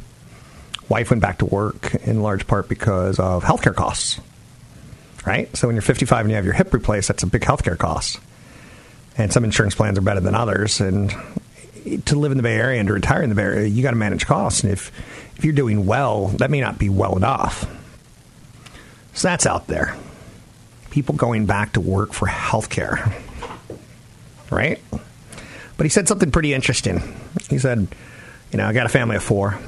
Wife 0.89 1.11
went 1.11 1.23
back 1.23 1.39
to 1.39 1.47
work 1.47 1.95
in 2.05 2.23
large 2.23 2.47
part 2.47 2.69
because 2.69 3.19
of 3.19 3.45
healthcare 3.45 3.75
costs. 3.75 4.21
Right? 5.25 5.55
So 5.57 5.67
when 5.67 5.75
you're 5.75 5.83
55 5.83 6.21
and 6.21 6.31
you 6.31 6.37
have 6.37 6.45
your 6.45 6.55
hip 6.55 6.73
replaced, 6.73 7.09
that's 7.09 7.25
a 7.25 7.27
big 7.27 7.43
healthcare 7.43 7.77
cost. 7.77 8.21
And 9.19 9.33
some 9.33 9.45
insurance 9.45 9.75
plans 9.75 9.99
are 9.99 10.03
better 10.03 10.21
than 10.21 10.35
others. 10.35 10.81
And 10.81 11.15
to 12.05 12.19
live 12.19 12.33
in 12.33 12.37
the 12.37 12.43
Bay 12.43 12.57
Area 12.57 12.81
and 12.81 12.87
to 12.89 12.93
retire 12.93 13.23
in 13.23 13.31
the 13.31 13.35
Bay 13.35 13.43
Area, 13.43 13.67
you 13.67 13.83
got 13.83 13.91
to 13.91 13.97
manage 13.97 14.27
costs. 14.27 14.63
And 14.63 14.73
if, 14.73 14.93
if 15.37 15.45
you're 15.45 15.55
doing 15.55 15.87
well, 15.87 16.29
that 16.29 16.51
may 16.51 16.61
not 16.61 16.79
be 16.79 16.89
well 16.89 17.17
enough. 17.17 17.65
So 19.15 19.29
that's 19.29 19.47
out 19.47 19.67
there. 19.67 19.97
People 20.91 21.15
going 21.15 21.47
back 21.47 21.73
to 21.73 21.81
work 21.81 22.13
for 22.13 22.29
healthcare. 22.29 23.13
Right? 24.51 24.81
But 25.77 25.85
he 25.85 25.89
said 25.89 26.09
something 26.09 26.31
pretty 26.31 26.55
interesting. 26.55 27.03
He 27.49 27.59
said, 27.59 27.89
You 28.53 28.59
know, 28.59 28.67
I 28.67 28.73
got 28.73 28.87
a 28.87 28.91
family 28.91 29.17
of 29.17 29.23
four, 29.23 29.59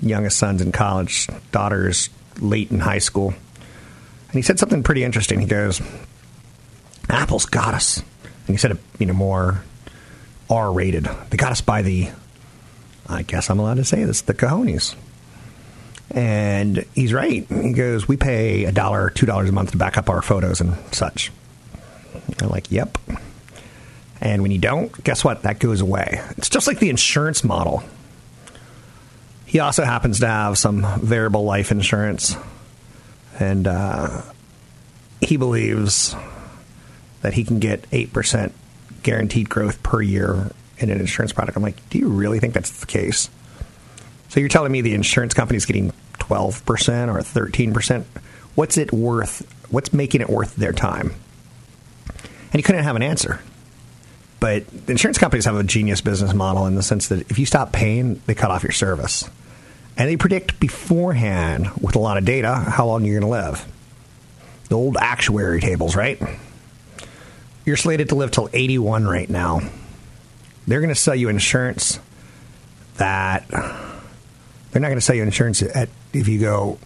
youngest 0.00 0.38
son's 0.38 0.60
in 0.60 0.72
college, 0.72 1.28
daughter's 1.52 2.10
late 2.40 2.70
in 2.70 2.80
high 2.80 2.98
school. 2.98 3.28
And 3.28 4.34
he 4.34 4.42
said 4.42 4.58
something 4.58 4.82
pretty 4.82 5.04
interesting. 5.04 5.40
He 5.40 5.46
goes, 5.46 5.80
Apple's 7.08 7.46
got 7.46 7.74
us. 7.74 8.02
He 8.46 8.56
said 8.56 8.78
you 8.98 9.06
know, 9.06 9.12
more 9.12 9.62
R 10.48 10.72
rated. 10.72 11.04
They 11.30 11.36
got 11.36 11.52
us 11.52 11.60
by 11.60 11.82
the, 11.82 12.08
I 13.08 13.22
guess 13.22 13.50
I'm 13.50 13.58
allowed 13.58 13.76
to 13.76 13.84
say 13.84 14.04
this, 14.04 14.22
the 14.22 14.34
cojones. 14.34 14.94
And 16.10 16.84
he's 16.94 17.12
right. 17.12 17.46
He 17.48 17.72
goes, 17.72 18.06
We 18.06 18.16
pay 18.16 18.64
a 18.64 18.72
dollar, 18.72 19.10
two 19.10 19.26
dollars 19.26 19.48
a 19.48 19.52
month 19.52 19.72
to 19.72 19.76
back 19.76 19.98
up 19.98 20.08
our 20.08 20.22
photos 20.22 20.60
and 20.60 20.76
such. 20.94 21.32
I'm 22.40 22.48
like, 22.48 22.70
Yep. 22.70 22.98
And 24.20 24.42
when 24.42 24.50
you 24.50 24.58
don't, 24.58 25.04
guess 25.04 25.24
what? 25.24 25.42
That 25.42 25.58
goes 25.58 25.80
away. 25.80 26.22
It's 26.36 26.48
just 26.48 26.66
like 26.66 26.78
the 26.78 26.90
insurance 26.90 27.44
model. 27.44 27.82
He 29.44 29.60
also 29.60 29.84
happens 29.84 30.20
to 30.20 30.26
have 30.26 30.58
some 30.58 31.00
variable 31.00 31.44
life 31.44 31.70
insurance. 31.70 32.36
And 33.38 33.66
uh, 33.66 34.22
he 35.20 35.36
believes 35.36 36.16
that 37.26 37.34
he 37.34 37.42
can 37.42 37.58
get 37.58 37.82
8% 37.90 38.52
guaranteed 39.02 39.48
growth 39.48 39.82
per 39.82 40.00
year 40.00 40.52
in 40.78 40.90
an 40.90 41.00
insurance 41.00 41.32
product. 41.32 41.56
I'm 41.56 41.62
like, 41.64 41.90
do 41.90 41.98
you 41.98 42.08
really 42.08 42.38
think 42.38 42.54
that's 42.54 42.78
the 42.78 42.86
case? 42.86 43.28
So 44.28 44.38
you're 44.38 44.48
telling 44.48 44.70
me 44.70 44.80
the 44.80 44.94
insurance 44.94 45.34
company 45.34 45.56
is 45.56 45.66
getting 45.66 45.92
12% 46.20 46.62
or 47.12 47.18
13%? 47.18 48.04
What's 48.54 48.78
it 48.78 48.92
worth? 48.92 49.44
What's 49.72 49.92
making 49.92 50.20
it 50.20 50.30
worth 50.30 50.54
their 50.54 50.72
time? 50.72 51.14
And 52.52 52.54
he 52.54 52.62
couldn't 52.62 52.84
have 52.84 52.94
an 52.94 53.02
answer. 53.02 53.40
But 54.38 54.62
insurance 54.86 55.18
companies 55.18 55.46
have 55.46 55.56
a 55.56 55.64
genius 55.64 56.00
business 56.00 56.32
model 56.32 56.66
in 56.66 56.76
the 56.76 56.82
sense 56.84 57.08
that 57.08 57.28
if 57.28 57.40
you 57.40 57.46
stop 57.46 57.72
paying, 57.72 58.22
they 58.26 58.36
cut 58.36 58.52
off 58.52 58.62
your 58.62 58.70
service. 58.70 59.28
And 59.96 60.08
they 60.08 60.16
predict 60.16 60.60
beforehand 60.60 61.70
with 61.80 61.96
a 61.96 61.98
lot 61.98 62.18
of 62.18 62.24
data 62.24 62.54
how 62.54 62.86
long 62.86 63.04
you're 63.04 63.18
going 63.18 63.28
to 63.28 63.48
live. 63.48 63.66
The 64.68 64.76
old 64.76 64.96
actuary 64.96 65.60
tables, 65.60 65.96
right? 65.96 66.22
You're 67.66 67.76
slated 67.76 68.08
to 68.08 68.14
live 68.14 68.30
till 68.30 68.48
81 68.52 69.06
right 69.06 69.28
now. 69.28 69.60
They're 70.66 70.80
going 70.80 70.94
to 70.94 71.00
sell 71.00 71.14
you 71.14 71.28
insurance 71.28 72.00
that 72.96 73.46
they're 73.50 74.80
not 74.80 74.88
going 74.88 74.94
to 74.94 75.02
sell 75.02 75.14
you 75.14 75.22
insurance 75.22 75.62
at 75.62 75.90
if 76.14 76.28
you 76.28 76.40
go 76.40 76.78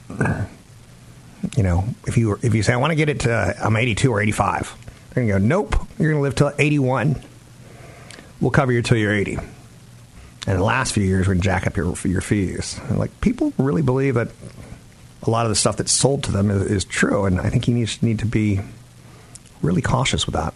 you 1.57 1.63
know, 1.63 1.85
if 2.07 2.17
you 2.17 2.39
if 2.43 2.55
you 2.55 2.63
say 2.63 2.73
I 2.73 2.77
want 2.77 2.91
to 2.91 2.97
get 2.97 3.09
it 3.09 3.21
to 3.21 3.55
I'm 3.63 3.77
82 3.77 4.11
or 4.11 4.21
85. 4.21 4.77
They're 5.15 5.27
going 5.27 5.29
to 5.29 5.41
go, 5.41 5.47
"Nope, 5.47 5.87
you're 5.99 6.11
going 6.11 6.19
to 6.19 6.23
live 6.23 6.35
till 6.35 6.53
81." 6.59 7.23
we'll 8.41 8.51
cover 8.51 8.73
you 8.73 8.83
till 8.83 8.97
you're 8.97 9.15
80. 9.15 9.37
And 10.47 10.59
the 10.59 10.65
last 10.65 10.93
few 10.93 11.05
years, 11.05 11.27
to 11.27 11.35
jack 11.35 11.67
up 11.67 11.77
your, 11.77 11.95
your 12.05 12.21
fees. 12.21 12.81
And 12.89 12.99
like 12.99 13.21
people 13.21 13.53
really 13.59 13.83
believe 13.83 14.15
that 14.15 14.29
a 15.23 15.31
lot 15.31 15.45
of 15.45 15.51
the 15.51 15.57
stuff 15.57 15.77
that's 15.77 15.93
sold 15.93 16.25
to 16.25 16.33
them 16.33 16.51
is, 16.51 16.63
is 16.63 16.85
true, 16.85 17.27
and 17.27 17.41
I 17.41 17.51
think 17.51 17.69
you 17.69 17.75
need, 17.75 17.91
need 18.03 18.21
to 18.21 18.27
be 18.27 18.61
really 19.63 19.83
cautious 19.83 20.27
with 20.27 20.35
that. 20.35 20.55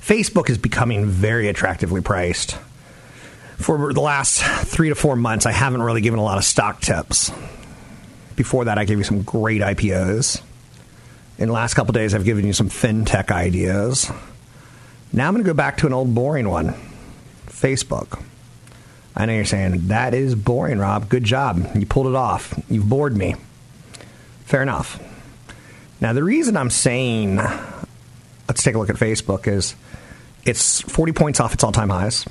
Facebook 0.00 0.48
is 0.48 0.58
becoming 0.58 1.06
very 1.06 1.48
attractively 1.48 2.00
priced. 2.00 2.56
For 3.58 3.92
the 3.92 4.00
last 4.00 4.42
three 4.68 4.88
to 4.88 4.94
four 4.94 5.16
months, 5.16 5.44
I 5.44 5.52
haven't 5.52 5.82
really 5.82 6.00
given 6.00 6.18
a 6.18 6.22
lot 6.22 6.38
of 6.38 6.44
stock 6.44 6.80
tips. 6.80 7.30
Before 8.36 8.66
that, 8.66 8.78
I 8.78 8.84
gave 8.84 8.98
you 8.98 9.04
some 9.04 9.22
great 9.22 9.60
IPOs. 9.60 10.40
In 11.38 11.48
the 11.48 11.52
last 11.52 11.74
couple 11.74 11.92
days, 11.92 12.14
I've 12.14 12.24
given 12.24 12.46
you 12.46 12.52
some 12.52 12.68
fintech 12.68 13.30
ideas. 13.30 14.10
Now 15.12 15.26
I'm 15.26 15.34
going 15.34 15.44
to 15.44 15.48
go 15.48 15.54
back 15.54 15.78
to 15.78 15.86
an 15.86 15.92
old 15.92 16.14
boring 16.14 16.48
one 16.48 16.74
Facebook. 17.46 18.22
I 19.16 19.26
know 19.26 19.32
you're 19.32 19.44
saying, 19.44 19.88
that 19.88 20.14
is 20.14 20.36
boring, 20.36 20.78
Rob. 20.78 21.08
Good 21.08 21.24
job. 21.24 21.68
You 21.74 21.86
pulled 21.86 22.06
it 22.06 22.14
off. 22.14 22.54
You've 22.70 22.88
bored 22.88 23.16
me. 23.16 23.34
Fair 24.44 24.62
enough. 24.62 25.00
Now, 26.00 26.12
the 26.12 26.22
reason 26.22 26.56
I'm 26.56 26.70
saying, 26.70 27.36
let's 27.36 28.62
take 28.62 28.74
a 28.74 28.78
look 28.78 28.90
at 28.90 28.96
Facebook, 28.96 29.48
is 29.48 29.74
it's 30.44 30.80
40 30.82 31.12
points 31.12 31.40
off 31.40 31.52
its 31.54 31.64
all 31.64 31.72
time 31.72 31.90
highs. 31.90 32.24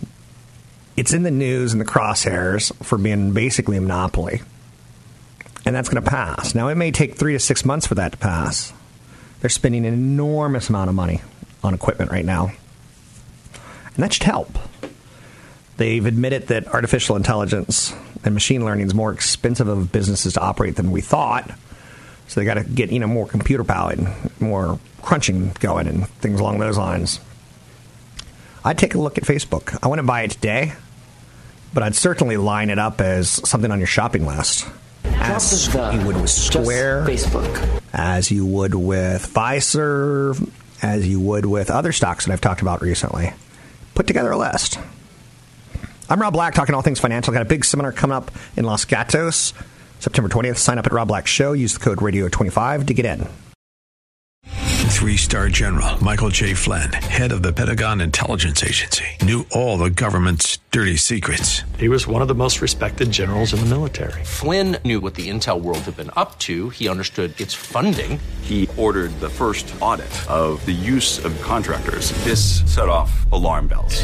It's 0.96 1.14
in 1.14 1.24
the 1.24 1.32
news 1.32 1.74
and 1.74 1.82
the 1.82 1.86
crosshairs 1.86 2.74
for 2.84 2.98
being 2.98 3.34
basically 3.34 3.78
a 3.78 3.82
monopoly. 3.82 4.42
And 5.66 5.76
that's 5.76 5.90
going 5.90 6.04
to 6.04 6.10
pass. 6.10 6.56
Now, 6.56 6.70
it 6.70 6.76
may 6.76 6.92
take 6.92 7.16
three 7.16 7.34
to 7.34 7.40
six 7.40 7.66
months 7.66 7.86
for 7.86 7.96
that 7.96 8.14
to 8.14 8.18
pass. 8.18 8.74
They're 9.42 9.50
spending 9.50 9.86
an 9.86 9.94
enormous 9.94 10.70
amount 10.70 10.90
of 10.90 10.96
money 10.96 11.22
on 11.64 11.74
equipment 11.74 12.10
right 12.10 12.26
now 12.26 12.54
and 13.98 14.04
that 14.04 14.14
should 14.14 14.24
help. 14.24 14.58
They've 15.78 16.06
admitted 16.06 16.48
that 16.48 16.68
artificial 16.68 17.16
intelligence 17.16 17.94
and 18.24 18.34
machine 18.34 18.64
learning 18.64 18.88
is 18.88 18.94
more 18.94 19.12
expensive 19.12 19.68
of 19.68 19.92
businesses 19.92 20.34
to 20.34 20.40
operate 20.40 20.76
than 20.76 20.92
we 20.92 21.02
thought. 21.02 21.52
So 22.28 22.40
they 22.40 22.46
got 22.46 22.56
to 22.56 22.64
get 22.64 22.92
you 22.92 23.00
know 23.00 23.08
more 23.08 23.28
computer 23.28 23.64
power 23.64 23.92
and 23.92 24.08
more 24.42 24.80
crunching 25.02 25.52
going 25.60 25.88
and 25.88 26.08
things 26.08 26.40
along 26.40 26.60
those 26.60 26.78
lines. 26.78 27.20
I'd 28.66 28.78
take 28.78 28.96
a 28.96 29.00
look 29.00 29.18
at 29.18 29.24
Facebook. 29.24 29.78
I 29.82 29.88
wouldn't 29.88 30.08
buy 30.08 30.24
it 30.24 30.32
today, 30.32 30.74
but 31.74 31.84
I'd 31.84 31.96
certainly 31.96 32.38
line 32.38 32.70
it 32.70 32.80
up 32.80 33.00
as 33.00 33.30
something 33.48 33.72
on 33.72 33.80
your 33.80 33.88
shopping 33.88 34.26
list. 34.26 34.68
As 35.06 35.74
you 35.74 36.06
would 36.06 36.18
with 36.18 36.30
Square, 36.30 37.06
Facebook, 37.06 37.82
as 37.94 38.30
you 38.30 38.46
would 38.46 38.76
with 38.76 39.32
Fiserv, 39.34 40.50
as 40.82 41.08
you 41.08 41.20
would 41.22 41.46
with 41.46 41.72
other 41.72 41.92
stocks 41.92 42.26
that 42.26 42.34
I've 42.34 42.42
talked 42.42 42.62
about 42.62 42.82
recently 42.82 43.32
put 43.98 44.06
together 44.06 44.32
a 44.32 44.38
list. 44.38 44.80
I'm 46.08 46.22
Rob 46.22 46.34
Black, 46.34 46.54
talking 46.54 46.76
all 46.76 46.84
things 46.84 47.00
financial. 47.00 47.34
Got 47.34 47.42
a 47.42 47.46
big 47.46 47.66
seminar 47.66 47.92
coming 47.92 48.16
up 48.16 48.30
in 48.56 48.64
Los 48.64 48.86
Gatos, 48.86 49.54
September 50.00 50.30
20th. 50.30 50.58
Sign 50.58 50.78
up 50.78 50.86
at 50.86 50.92
Rob 50.94 51.08
Black 51.08 51.28
Show. 51.28 51.54
Use 51.54 51.74
the 51.74 51.80
code 51.80 52.00
Radio25 52.00 52.88
to 52.88 52.94
get 52.94 53.06
in. 53.06 53.28
Three 54.98 55.18
star 55.18 55.48
general 55.50 56.04
Michael 56.04 56.32
T. 56.32 56.56
Flynn, 56.56 56.92
head 56.92 57.32
of 57.32 57.44
the 57.44 57.54
Pentagon 57.54 58.02
Intelligence 58.02 58.64
Agency, 58.64 59.06
knew 59.22 59.46
all 59.52 59.78
the 59.78 59.92
government's 59.92 60.58
dirty 60.72 60.98
secrets. 60.98 61.62
He 61.78 61.88
was 61.88 62.08
one 62.08 62.24
of 62.24 62.28
the 62.28 62.34
most 62.34 62.62
respected 62.62 63.12
generals 63.12 63.54
in 63.54 63.60
the 63.60 63.68
military. 63.68 64.24
Flynn 64.24 64.78
knew 64.84 65.00
what 65.00 65.14
the 65.14 65.30
intel 65.30 65.62
world 65.62 65.80
had 65.80 65.96
been 65.96 66.10
up 66.18 66.40
to. 66.40 66.70
He 66.70 66.90
understood 66.90 67.40
its 67.40 67.54
funding. 67.54 68.20
He 68.42 68.68
ordered 68.76 69.12
the 69.20 69.30
first 69.30 69.72
audit 69.82 70.12
of 70.28 70.66
the 70.66 70.72
use 70.72 71.24
of 71.24 71.40
contractors. 71.44 72.12
This 72.24 72.64
set 72.66 72.90
off 72.90 73.32
alarm 73.32 73.68
bells. 73.68 74.04